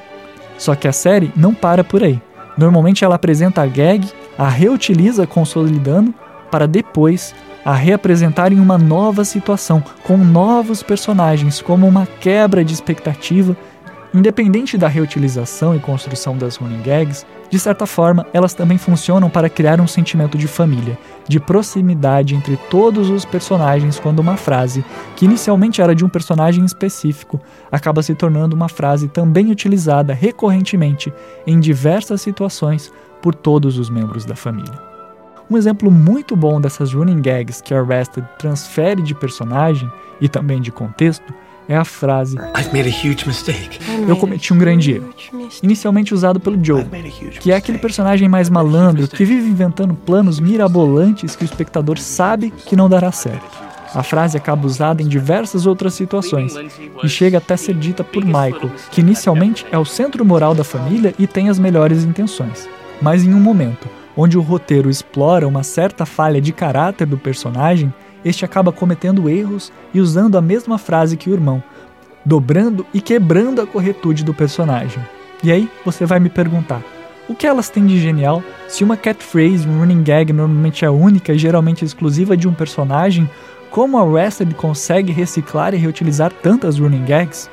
Só 0.57 0.75
que 0.75 0.88
a 0.88 0.91
série 0.91 1.31
não 1.36 1.53
para 1.53 1.83
por 1.83 2.03
aí. 2.03 2.19
Normalmente 2.57 3.05
ela 3.05 3.15
apresenta 3.15 3.62
a 3.62 3.67
gag, 3.67 4.10
a 4.38 4.49
reutiliza 4.49 5.27
consolidando, 5.27 6.13
para 6.49 6.67
depois 6.67 7.33
a 7.63 7.73
reapresentar 7.73 8.53
em 8.53 8.60
uma 8.60 8.77
nova 8.77 9.25
situação, 9.25 9.83
com 10.03 10.17
novos 10.17 10.81
personagens, 10.81 11.62
como 11.62 11.86
uma 11.86 12.05
quebra 12.05 12.63
de 12.63 12.73
expectativa. 12.73 13.57
Independente 14.13 14.77
da 14.77 14.88
reutilização 14.88 15.75
e 15.75 15.79
construção 15.79 16.38
das 16.38 16.55
running 16.55 16.81
gags, 16.81 17.25
de 17.49 17.60
certa 17.60 17.86
forma, 17.86 18.25
elas 18.33 18.53
também 18.53 18.77
funcionam 18.77 19.29
para 19.29 19.49
criar 19.49 19.79
um 19.81 19.88
sentimento 19.88 20.38
de 20.38 20.47
família, 20.47 20.97
de 21.27 21.39
proximidade 21.39 22.36
entre 22.36 22.57
todos 22.69 23.10
os 23.10 23.25
personagens 23.25 23.99
quando 23.99 24.19
uma 24.19 24.38
frase, 24.38 24.83
que 25.15 25.25
inicialmente 25.25 25.81
era 25.81 25.93
de 25.93 26.05
um 26.05 26.10
personagem 26.10 26.63
específico, 26.63 27.39
acaba 27.71 28.01
se 28.01 28.15
tornando 28.15 28.55
uma 28.55 28.69
frase 28.69 29.07
também 29.07 29.51
utilizada 29.51 30.13
recorrentemente 30.13 31.12
em 31.45 31.60
diversas 31.60 32.21
situações 32.21 32.91
por 33.21 33.36
todos 33.36 33.77
os 33.77 33.89
membros 33.89 34.25
da 34.25 34.36
família. 34.36 34.96
Um 35.49 35.57
exemplo 35.57 35.89
muito 35.89 36.36
bom 36.36 36.60
dessas 36.60 36.93
running 36.93 37.21
gags 37.21 37.62
que 37.62 37.73
Arrested 37.73 38.25
transfere 38.38 39.01
de 39.01 39.15
personagem 39.15 39.89
e 40.19 40.27
também 40.27 40.62
de 40.62 40.71
contexto 40.71 41.33
é 41.69 41.75
a 41.75 41.86
frase 41.86 42.38
Eu 44.07 44.17
cometi 44.17 44.53
um 44.53 44.57
grande 44.57 44.91
erro, 44.91 45.10
inicialmente 45.62 46.13
usado 46.13 46.39
pelo 46.39 46.63
Joe, 46.63 46.86
que 47.39 47.51
é 47.51 47.55
aquele 47.55 47.77
personagem 47.77 48.27
mais 48.27 48.49
malandro 48.49 49.07
que 49.07 49.25
vive 49.25 49.49
inventando 49.49 49.93
planos 49.93 50.39
mirabolantes 50.39 51.36
que 51.36 51.43
o 51.43 51.45
espectador 51.45 51.97
sabe 51.97 52.51
que 52.51 52.75
não 52.75 52.89
dará 52.89 53.12
certo. 53.12 53.67
A 53.93 54.03
frase 54.03 54.38
acaba 54.38 54.67
usada 54.67 55.01
em 55.01 55.07
diversas 55.07 55.65
outras 55.65 55.93
situações 55.93 56.53
e 57.03 57.07
chega 57.10 57.38
até 57.38 57.55
ser 57.55 57.73
dita 57.73 58.03
por 58.03 58.23
Michael, 58.23 58.71
que 58.91 59.01
inicialmente 59.01 59.65
é 59.71 59.77
o 59.77 59.86
centro 59.86 60.25
moral 60.25 60.53
da 60.53 60.63
família 60.63 61.13
e 61.17 61.25
tem 61.25 61.49
as 61.49 61.57
melhores 61.57 62.03
intenções. 62.03 62.67
Mas 63.01 63.23
em 63.23 63.33
um 63.33 63.39
momento 63.39 63.88
onde 64.17 64.38
o 64.38 64.41
roteiro 64.41 64.89
explora 64.89 65.47
uma 65.47 65.62
certa 65.62 66.06
falha 66.06 66.41
de 66.41 66.51
caráter 66.51 67.06
do 67.06 67.17
personagem, 67.17 67.93
este 68.25 68.43
acaba 68.43 68.71
cometendo 68.71 69.30
erros 69.30 69.71
e 69.93 70.01
usando 70.01 70.38
a 70.38 70.41
mesma 70.41 70.80
frase 70.80 71.15
que 71.15 71.30
o 71.30 71.34
irmão, 71.34 71.63
dobrando 72.25 72.86
e 72.93 72.99
quebrando 72.99 73.62
a 73.62 73.67
corretude 73.67 74.23
do 74.23 74.34
personagem. 74.34 75.01
E 75.43 75.51
aí 75.51 75.69
você 75.86 76.06
vai 76.06 76.19
me 76.19 76.30
perguntar: 76.30 76.82
o 77.30 77.36
que 77.36 77.45
elas 77.45 77.69
têm 77.69 77.86
de 77.86 77.99
genial 77.99 78.43
se 78.67 78.84
uma 78.84 78.97
catphrase, 78.97 79.67
um 79.67 79.80
running 79.80 80.03
gag 80.03 80.34
normalmente 80.34 80.84
é 80.84 80.89
única 80.89 81.32
e 81.32 81.38
geralmente 81.38 81.86
exclusiva 81.86 82.36
de 82.36 82.47
um 82.47 82.53
personagem? 82.53 83.30
Como 83.69 83.97
a 83.97 84.01
Arrested 84.01 84.53
consegue 84.56 85.12
reciclar 85.12 85.73
e 85.73 85.77
reutilizar 85.77 86.32
tantas 86.41 86.80
running 86.80 87.06
gags? 87.06 87.49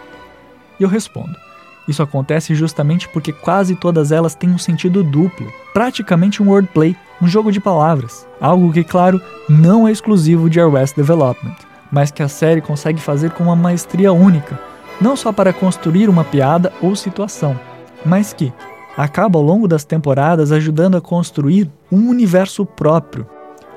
E 0.81 0.83
eu 0.83 0.89
respondo: 0.89 1.44
isso 1.87 2.03
acontece 2.03 2.55
justamente 2.55 3.09
porque 3.09 3.33
quase 3.33 3.75
todas 3.75 4.11
elas 4.11 4.35
têm 4.35 4.51
um 4.51 4.59
sentido 4.59 5.03
duplo, 5.03 5.53
praticamente 5.73 6.43
um 6.43 6.49
wordplay, 6.51 6.97
um 7.21 7.29
jogo 7.29 7.53
de 7.53 7.61
palavras. 7.61 8.27
Algo 8.41 8.73
que, 8.73 8.83
claro, 8.83 9.21
não 9.49 9.87
é 9.87 9.93
exclusivo 9.93 10.49
de 10.49 10.61
Arrest 10.61 10.97
Development, 10.97 11.57
mas 11.93 12.11
que 12.11 12.23
a 12.23 12.29
série 12.29 12.61
consegue 12.61 13.01
fazer 13.01 13.31
com 13.33 13.45
uma 13.45 13.57
maestria 13.57 14.13
única, 14.13 14.59
não 15.01 15.15
só 15.17 15.33
para 15.33 15.53
construir 15.53 16.09
uma 16.09 16.25
piada 16.25 16.73
ou 16.81 16.97
situação, 16.97 17.59
mas 18.05 18.33
que 18.33 18.53
acaba 18.97 19.39
ao 19.39 19.45
longo 19.45 19.69
das 19.69 19.85
temporadas 19.85 20.53
ajudando 20.53 20.97
a 20.97 21.01
construir 21.01 21.71
um 21.91 22.09
universo 22.09 22.65
próprio. 22.65 23.27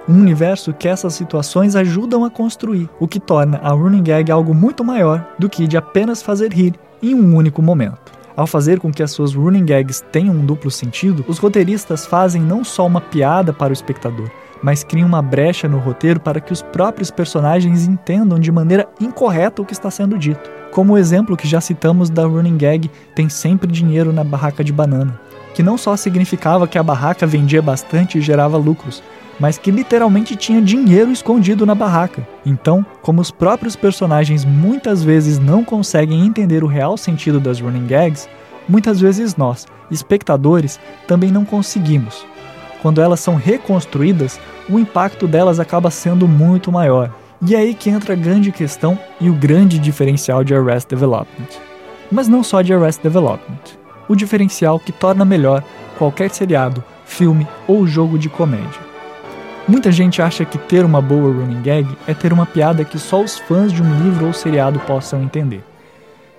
Um 0.08 0.22
universo 0.22 0.74
que 0.74 0.88
essas 0.88 1.16
situações 1.16 1.76
ajudam 1.76 2.24
a 2.24 2.30
construir, 2.30 2.90
o 2.98 3.08
que 3.08 3.20
torna 3.20 3.58
a 3.62 3.72
running 3.72 4.04
gag 4.04 4.32
algo 4.32 4.54
muito 4.54 4.82
maior 4.82 5.28
do 5.38 5.50
que 5.50 5.68
de 5.68 5.76
apenas 5.76 6.22
fazer 6.22 6.54
rir 6.54 6.74
em 7.02 7.14
um 7.14 7.36
único 7.36 7.62
momento. 7.62 8.12
Ao 8.36 8.46
fazer 8.46 8.80
com 8.80 8.92
que 8.92 9.02
as 9.02 9.12
suas 9.12 9.34
running 9.34 9.66
gags 9.66 10.04
tenham 10.12 10.36
um 10.36 10.46
duplo 10.46 10.70
sentido, 10.70 11.26
os 11.28 11.40
roteiristas 11.40 12.06
fazem 12.06 12.42
não 12.42 12.64
só 12.64 12.86
uma 12.86 13.02
piada 13.02 13.52
para 13.52 13.72
o 13.72 13.74
espectador, 13.74 14.30
mas 14.62 14.84
criam 14.84 15.08
uma 15.08 15.22
brecha 15.22 15.68
no 15.68 15.80
roteiro 15.80 16.20
para 16.20 16.40
que 16.40 16.54
os 16.54 16.62
próprios 16.62 17.10
personagens 17.10 17.88
entendam 17.88 18.40
de 18.40 18.52
maneira 18.52 18.88
incorreta 19.02 19.62
o 19.62 19.66
que 19.66 19.74
está 19.74 19.90
sendo 19.90 20.18
dito. 20.18 20.50
Como 20.72 20.94
o 20.94 20.98
exemplo 20.98 21.36
que 21.36 21.48
já 21.48 21.60
citamos 21.60 22.10
da 22.10 22.26
running 22.26 22.58
gag 22.58 22.92
Tem 23.16 23.30
sempre 23.30 23.72
dinheiro 23.72 24.14
na 24.14 24.24
barraca 24.24 24.64
de 24.64 24.72
banana, 24.72 25.20
que 25.56 25.64
não 25.64 25.78
só 25.78 25.96
significava 25.96 26.68
que 26.68 26.78
a 26.78 26.84
barraca 26.84 27.26
vendia 27.26 27.62
bastante 27.62 28.20
e 28.20 28.22
gerava 28.22 28.58
lucros, 28.58 29.02
mas 29.40 29.58
que 29.58 29.72
literalmente 29.72 30.36
tinha 30.36 30.62
dinheiro 30.62 31.12
escondido 31.12 31.66
na 31.66 31.76
barraca. 31.76 32.28
Então, 32.46 32.86
como 33.02 33.22
os 33.22 33.32
próprios 33.32 33.76
personagens 33.76 34.44
muitas 34.44 35.04
vezes 35.04 35.38
não 35.38 35.64
conseguem 35.64 36.26
entender 36.26 36.64
o 36.64 36.68
real 36.68 36.98
sentido 36.98 37.40
das 37.40 37.60
running 37.60 37.88
gags, 37.88 38.28
muitas 38.68 39.00
vezes 39.00 39.36
nós, 39.36 39.66
espectadores, 39.92 40.80
também 41.08 41.32
não 41.32 41.46
conseguimos. 41.46 42.26
Quando 42.82 43.02
elas 43.02 43.20
são 43.20 43.36
reconstruídas, 43.36 44.40
o 44.70 44.80
impacto 44.80 45.28
delas 45.28 45.60
acaba 45.60 45.90
sendo 45.90 46.28
muito 46.28 46.72
maior. 46.72 47.12
E 47.42 47.56
é 47.56 47.60
aí 47.60 47.74
que 47.74 47.90
entra 47.90 48.14
a 48.14 48.18
grande 48.18 48.52
questão 48.52 48.98
e 49.22 49.30
o 49.30 49.34
grande 49.34 49.78
diferencial 49.78 50.44
de 50.44 50.56
Arrest 50.56 50.90
Development. 50.90 51.48
Mas 52.12 52.28
não 52.28 52.44
só 52.44 52.62
de 52.62 52.74
Arrest 52.74 53.02
Development. 53.02 53.60
O 54.08 54.16
diferencial 54.16 54.80
que 54.80 54.92
torna 54.92 55.26
melhor 55.26 55.64
qualquer 55.98 56.30
seriado, 56.30 56.84
filme 57.06 57.48
ou 57.68 57.86
jogo 57.86 58.18
de 58.18 58.30
comédia. 58.30 58.87
Muita 59.68 59.92
gente 59.92 60.22
acha 60.22 60.46
que 60.46 60.58
ter 60.58 60.86
uma 60.86 61.02
boa 61.02 61.30
running 61.30 61.62
gag 61.62 61.98
é 62.08 62.14
ter 62.14 62.32
uma 62.32 62.46
piada 62.46 62.86
que 62.86 62.98
só 62.98 63.22
os 63.22 63.38
fãs 63.38 63.74
de 63.74 63.84
um 63.84 64.04
livro 64.04 64.28
ou 64.28 64.32
seriado 64.32 64.80
possam 64.80 65.22
entender. 65.22 65.62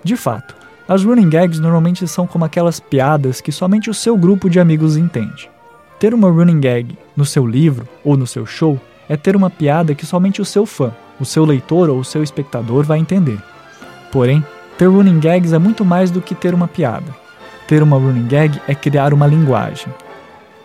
De 0.03 0.17
fato, 0.17 0.55
as 0.87 1.03
running 1.03 1.29
gags 1.29 1.59
normalmente 1.59 2.07
são 2.07 2.25
como 2.25 2.43
aquelas 2.43 2.79
piadas 2.79 3.39
que 3.39 3.51
somente 3.51 3.87
o 3.87 3.93
seu 3.93 4.17
grupo 4.17 4.49
de 4.49 4.59
amigos 4.59 4.97
entende. 4.97 5.47
Ter 5.99 6.11
uma 6.11 6.27
running 6.27 6.59
gag 6.59 6.97
no 7.15 7.23
seu 7.23 7.45
livro 7.45 7.87
ou 8.03 8.17
no 8.17 8.25
seu 8.25 8.47
show 8.47 8.81
é 9.07 9.15
ter 9.15 9.35
uma 9.35 9.51
piada 9.51 9.93
que 9.93 10.07
somente 10.07 10.41
o 10.41 10.45
seu 10.45 10.65
fã, 10.65 10.91
o 11.19 11.25
seu 11.25 11.45
leitor 11.45 11.87
ou 11.87 11.99
o 11.99 12.05
seu 12.05 12.23
espectador 12.23 12.83
vai 12.83 12.97
entender. 12.97 13.37
Porém, 14.11 14.43
ter 14.75 14.87
running 14.87 15.19
gags 15.19 15.53
é 15.53 15.59
muito 15.59 15.85
mais 15.85 16.09
do 16.09 16.19
que 16.19 16.33
ter 16.33 16.55
uma 16.55 16.67
piada. 16.67 17.15
Ter 17.67 17.83
uma 17.83 17.97
running 17.97 18.27
gag 18.27 18.59
é 18.67 18.73
criar 18.73 19.13
uma 19.13 19.27
linguagem. 19.27 19.93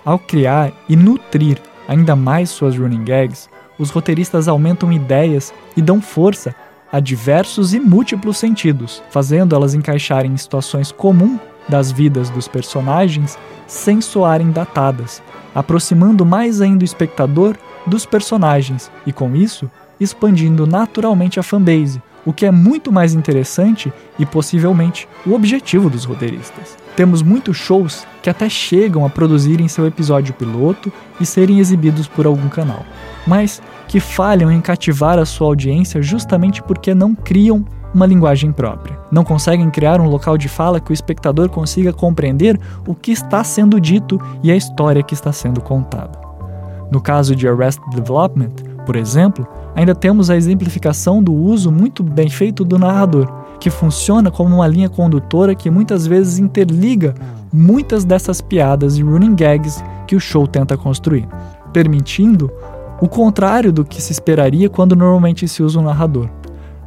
Ao 0.02 0.18
criar 0.18 0.72
e 0.88 0.96
nutrir 0.96 1.58
ainda 1.88 2.14
mais 2.16 2.50
suas 2.50 2.76
running 2.76 3.04
gags, 3.04 3.48
os 3.78 3.90
roteiristas 3.90 4.48
aumentam 4.48 4.92
ideias 4.92 5.52
e 5.76 5.82
dão 5.82 6.00
força 6.00 6.54
a 6.92 7.00
diversos 7.00 7.74
e 7.74 7.80
múltiplos 7.80 8.38
sentidos, 8.38 9.02
fazendo 9.10 9.54
elas 9.54 9.74
encaixarem 9.74 10.32
em 10.32 10.36
situações 10.36 10.92
comuns 10.92 11.40
das 11.68 11.90
vidas 11.90 12.30
dos 12.30 12.46
personagens 12.46 13.38
sem 13.66 14.00
soarem 14.00 14.50
datadas, 14.50 15.22
aproximando 15.54 16.24
mais 16.24 16.60
ainda 16.60 16.82
o 16.82 16.84
espectador 16.84 17.56
dos 17.86 18.06
personagens 18.06 18.90
e, 19.06 19.12
com 19.12 19.34
isso, 19.34 19.70
expandindo 19.98 20.66
naturalmente 20.66 21.40
a 21.40 21.42
fanbase, 21.42 22.02
o 22.24 22.32
que 22.32 22.46
é 22.46 22.50
muito 22.50 22.90
mais 22.90 23.14
interessante 23.14 23.92
e 24.18 24.24
possivelmente 24.24 25.08
o 25.26 25.34
objetivo 25.34 25.90
dos 25.90 26.04
roteiristas. 26.04 26.76
Temos 26.96 27.22
muitos 27.22 27.56
shows 27.56 28.06
que 28.22 28.30
até 28.30 28.48
chegam 28.48 29.04
a 29.04 29.10
produzirem 29.10 29.68
seu 29.68 29.86
episódio 29.86 30.32
piloto 30.34 30.92
e 31.20 31.26
serem 31.26 31.58
exibidos 31.58 32.06
por 32.06 32.26
algum 32.26 32.48
canal, 32.48 32.84
mas 33.26 33.60
que 33.88 34.00
falham 34.00 34.50
em 34.50 34.60
cativar 34.60 35.18
a 35.18 35.24
sua 35.24 35.48
audiência 35.48 36.00
justamente 36.00 36.62
porque 36.62 36.94
não 36.94 37.14
criam 37.14 37.64
uma 37.94 38.06
linguagem 38.06 38.50
própria. 38.50 38.98
Não 39.10 39.22
conseguem 39.22 39.70
criar 39.70 40.00
um 40.00 40.08
local 40.08 40.36
de 40.36 40.48
fala 40.48 40.80
que 40.80 40.90
o 40.90 40.92
espectador 40.92 41.48
consiga 41.48 41.92
compreender 41.92 42.58
o 42.86 42.94
que 42.94 43.12
está 43.12 43.44
sendo 43.44 43.80
dito 43.80 44.20
e 44.42 44.50
a 44.50 44.56
história 44.56 45.02
que 45.02 45.14
está 45.14 45.32
sendo 45.32 45.60
contada. 45.60 46.18
No 46.90 47.00
caso 47.00 47.34
de 47.34 47.48
Arrested 47.48 47.88
Development, 47.94 48.52
por 48.84 48.96
exemplo, 48.96 49.46
ainda 49.74 49.94
temos 49.94 50.30
a 50.30 50.36
exemplificação 50.36 51.22
do 51.22 51.32
uso 51.32 51.70
muito 51.72 52.02
bem 52.02 52.28
feito 52.28 52.64
do 52.64 52.78
narrador, 52.78 53.26
que 53.58 53.70
funciona 53.70 54.30
como 54.30 54.56
uma 54.56 54.66
linha 54.66 54.88
condutora 54.88 55.54
que 55.54 55.70
muitas 55.70 56.06
vezes 56.06 56.38
interliga 56.38 57.14
muitas 57.52 58.04
dessas 58.04 58.40
piadas 58.40 58.98
e 58.98 59.02
running 59.02 59.34
gags 59.34 59.82
que 60.06 60.14
o 60.14 60.20
show 60.20 60.46
tenta 60.46 60.76
construir, 60.76 61.26
permitindo 61.72 62.50
o 63.00 63.08
contrário 63.08 63.72
do 63.72 63.84
que 63.84 64.02
se 64.02 64.12
esperaria 64.12 64.68
quando 64.68 64.94
normalmente 64.94 65.48
se 65.48 65.62
usa 65.62 65.78
um 65.80 65.84
narrador. 65.84 66.28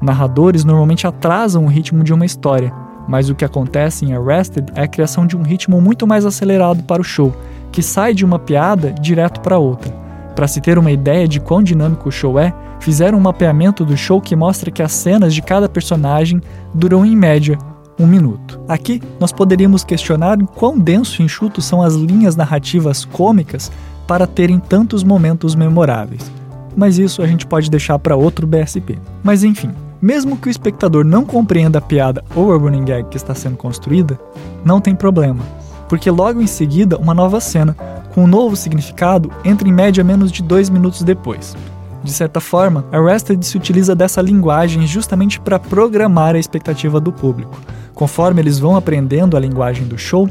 Narradores 0.02 0.64
normalmente 0.64 1.08
atrasam 1.08 1.66
o 1.66 1.68
ritmo 1.68 2.04
de 2.04 2.14
uma 2.14 2.26
história, 2.26 2.72
mas 3.08 3.30
o 3.30 3.36
que 3.36 3.46
acontece 3.46 4.06
em 4.06 4.14
Arrested 4.14 4.72
é 4.76 4.84
a 4.84 4.88
criação 4.88 5.26
de 5.26 5.36
um 5.36 5.42
ritmo 5.42 5.82
muito 5.82 6.06
mais 6.06 6.26
acelerado 6.26 6.84
para 6.84 7.02
o 7.02 7.06
show, 7.06 7.34
que 7.72 7.82
sai 7.82 8.14
de 8.14 8.24
uma 8.24 8.38
piada 8.38 8.92
direto 8.94 9.40
para 9.42 9.58
outra. 9.58 10.07
Para 10.38 10.48
se 10.48 10.62
ter 10.62 10.78
uma 10.78 10.92
ideia 10.92 11.28
de 11.28 11.40
quão 11.40 11.64
dinâmico 11.64 12.10
o 12.10 12.12
show 12.12 12.38
é, 12.38 12.54
fizeram 12.80 13.18
um 13.18 13.22
mapeamento 13.22 13.84
do 13.84 13.98
show 13.98 14.22
que 14.22 14.36
mostra 14.36 14.70
que 14.70 14.84
as 14.84 14.92
cenas 14.92 15.34
de 15.34 15.42
cada 15.42 15.68
personagem 15.68 16.40
duram 16.72 17.04
em 17.04 17.16
média 17.16 17.58
um 18.00 18.06
minuto. 18.06 18.62
Aqui 18.68 19.02
nós 19.20 19.32
poderíamos 19.32 19.84
questionar 19.84 20.38
quão 20.54 20.78
denso 20.78 21.20
e 21.20 21.26
enxuto 21.26 21.60
são 21.60 21.82
as 21.82 21.96
linhas 21.96 22.36
narrativas 22.36 23.04
cômicas 23.04 23.72
para 24.06 24.28
terem 24.28 24.60
tantos 24.60 25.04
momentos 25.04 25.56
memoráveis. 25.56 26.32
Mas 26.76 27.00
isso 27.00 27.24
a 27.24 27.26
gente 27.26 27.48
pode 27.48 27.72
deixar 27.72 27.98
para 27.98 28.16
outro 28.16 28.46
BSP. 28.46 29.00
Mas 29.24 29.44
enfim, 29.44 29.72
mesmo 30.00 30.38
que 30.38 30.50
o 30.50 30.52
espectador 30.52 31.04
não 31.04 31.26
compreenda 31.26 31.80
a 31.80 31.82
piada 31.82 32.24
ou 32.36 32.54
a 32.54 32.58
running 32.58 32.86
gag 32.86 33.10
que 33.10 33.18
está 33.18 33.34
sendo 33.34 33.58
construída, 33.58 34.20
não 34.64 34.80
tem 34.80 34.94
problema, 34.94 35.44
porque 35.90 36.12
logo 36.12 36.40
em 36.40 36.48
seguida 36.48 36.96
uma 36.96 37.16
nova 37.16 37.40
cena, 37.40 37.76
com 38.18 38.24
um 38.24 38.28
novo 38.28 38.56
significado, 38.56 39.32
entra 39.46 39.70
em 39.70 39.72
média 39.72 40.04
menos 40.04 40.32
de 40.32 40.42
dois 40.42 40.72
minutos 40.72 41.04
depois. 41.04 41.56
De 42.04 42.12
certa 42.12 42.40
forma, 42.40 42.84
Arrested 42.92 43.44
se 43.44 43.56
utiliza 43.56 43.94
dessa 43.94 44.24
linguagem 44.24 44.88
justamente 44.88 45.40
para 45.40 45.60
programar 45.60 46.34
a 46.34 46.40
expectativa 46.40 47.00
do 47.00 47.12
público. 47.12 47.62
Conforme 47.94 48.42
eles 48.42 48.58
vão 48.58 48.76
aprendendo 48.76 49.38
a 49.38 49.40
linguagem 49.40 49.86
do 49.86 50.00
show, 50.00 50.28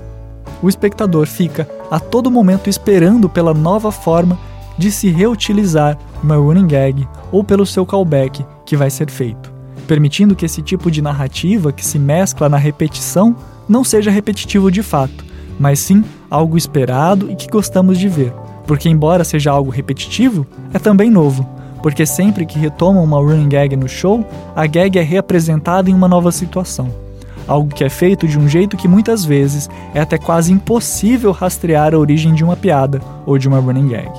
o 0.60 0.68
espectador 0.68 1.28
fica 1.28 1.68
a 1.88 2.00
todo 2.00 2.28
momento 2.28 2.68
esperando 2.68 3.28
pela 3.28 3.54
nova 3.54 3.92
forma 3.92 4.36
de 4.76 4.90
se 4.90 5.08
reutilizar 5.08 5.96
uma 6.20 6.34
running 6.34 6.66
gag 6.66 7.06
ou 7.30 7.44
pelo 7.44 7.64
seu 7.64 7.86
callback 7.86 8.44
que 8.64 8.76
vai 8.76 8.90
ser 8.90 9.08
feito 9.08 9.54
permitindo 9.86 10.34
que 10.34 10.44
esse 10.44 10.60
tipo 10.62 10.90
de 10.90 11.00
narrativa 11.00 11.72
que 11.72 11.86
se 11.86 11.96
mescla 11.96 12.48
na 12.48 12.56
repetição 12.56 13.36
não 13.68 13.84
seja 13.84 14.10
repetitivo 14.10 14.68
de 14.68 14.82
fato, 14.82 15.24
mas 15.58 15.78
sim 15.78 16.04
algo 16.30 16.56
esperado 16.56 17.30
e 17.30 17.36
que 17.36 17.48
gostamos 17.48 17.98
de 17.98 18.08
ver. 18.08 18.32
Porque, 18.66 18.88
embora 18.88 19.24
seja 19.24 19.50
algo 19.50 19.70
repetitivo, 19.70 20.46
é 20.72 20.78
também 20.78 21.10
novo, 21.10 21.48
porque 21.82 22.04
sempre 22.04 22.44
que 22.44 22.58
retomam 22.58 23.04
uma 23.04 23.18
running 23.18 23.48
gag 23.48 23.76
no 23.76 23.88
show, 23.88 24.24
a 24.54 24.66
gag 24.66 24.98
é 24.98 25.02
reapresentada 25.02 25.88
em 25.88 25.94
uma 25.94 26.08
nova 26.08 26.32
situação. 26.32 26.90
Algo 27.46 27.72
que 27.72 27.84
é 27.84 27.88
feito 27.88 28.26
de 28.26 28.38
um 28.38 28.48
jeito 28.48 28.76
que 28.76 28.88
muitas 28.88 29.24
vezes 29.24 29.70
é 29.94 30.00
até 30.00 30.18
quase 30.18 30.52
impossível 30.52 31.30
rastrear 31.30 31.94
a 31.94 31.98
origem 31.98 32.34
de 32.34 32.42
uma 32.42 32.56
piada 32.56 33.00
ou 33.24 33.38
de 33.38 33.46
uma 33.46 33.60
running 33.60 33.88
gag. 33.88 34.10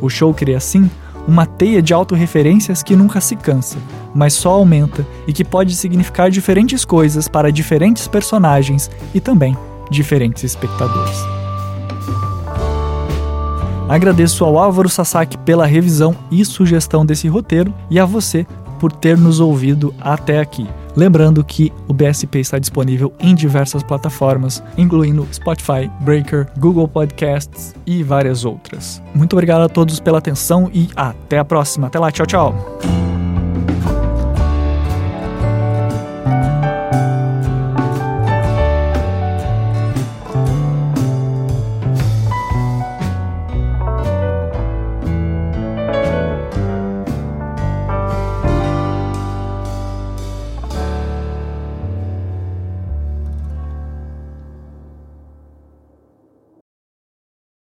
O 0.00 0.08
show 0.08 0.32
cria 0.32 0.56
assim 0.56 0.90
uma 1.28 1.46
teia 1.46 1.82
de 1.82 1.92
autorreferências 1.92 2.82
que 2.82 2.96
nunca 2.96 3.20
se 3.20 3.36
cansa, 3.36 3.76
mas 4.14 4.32
só 4.32 4.52
aumenta 4.52 5.06
e 5.26 5.32
que 5.32 5.44
pode 5.44 5.76
significar 5.76 6.30
diferentes 6.30 6.84
coisas 6.84 7.28
para 7.28 7.52
diferentes 7.52 8.08
personagens 8.08 8.90
e 9.14 9.20
também 9.20 9.56
diferentes 9.90 10.44
espectadores. 10.44 11.18
Agradeço 13.88 14.44
ao 14.44 14.58
Álvaro 14.58 14.88
Sasaki 14.88 15.36
pela 15.38 15.66
revisão 15.66 16.16
e 16.30 16.44
sugestão 16.44 17.04
desse 17.04 17.28
roteiro 17.28 17.74
e 17.90 18.00
a 18.00 18.04
você 18.04 18.46
por 18.80 18.90
ter 18.90 19.18
nos 19.18 19.38
ouvido 19.38 19.94
até 20.00 20.40
aqui. 20.40 20.66
Lembrando 20.96 21.42
que 21.42 21.72
o 21.88 21.92
BSP 21.92 22.40
está 22.40 22.58
disponível 22.58 23.12
em 23.18 23.34
diversas 23.34 23.82
plataformas, 23.82 24.62
incluindo 24.76 25.26
Spotify, 25.32 25.90
Breaker, 26.00 26.48
Google 26.58 26.88
Podcasts 26.88 27.74
e 27.86 28.02
várias 28.02 28.44
outras. 28.44 29.02
Muito 29.14 29.32
obrigado 29.34 29.62
a 29.62 29.68
todos 29.68 30.00
pela 30.00 30.18
atenção 30.18 30.70
e 30.72 30.88
até 30.96 31.38
a 31.38 31.44
próxima. 31.44 31.86
Até 31.86 31.98
lá, 31.98 32.10
tchau, 32.10 32.26
tchau. 32.26 32.54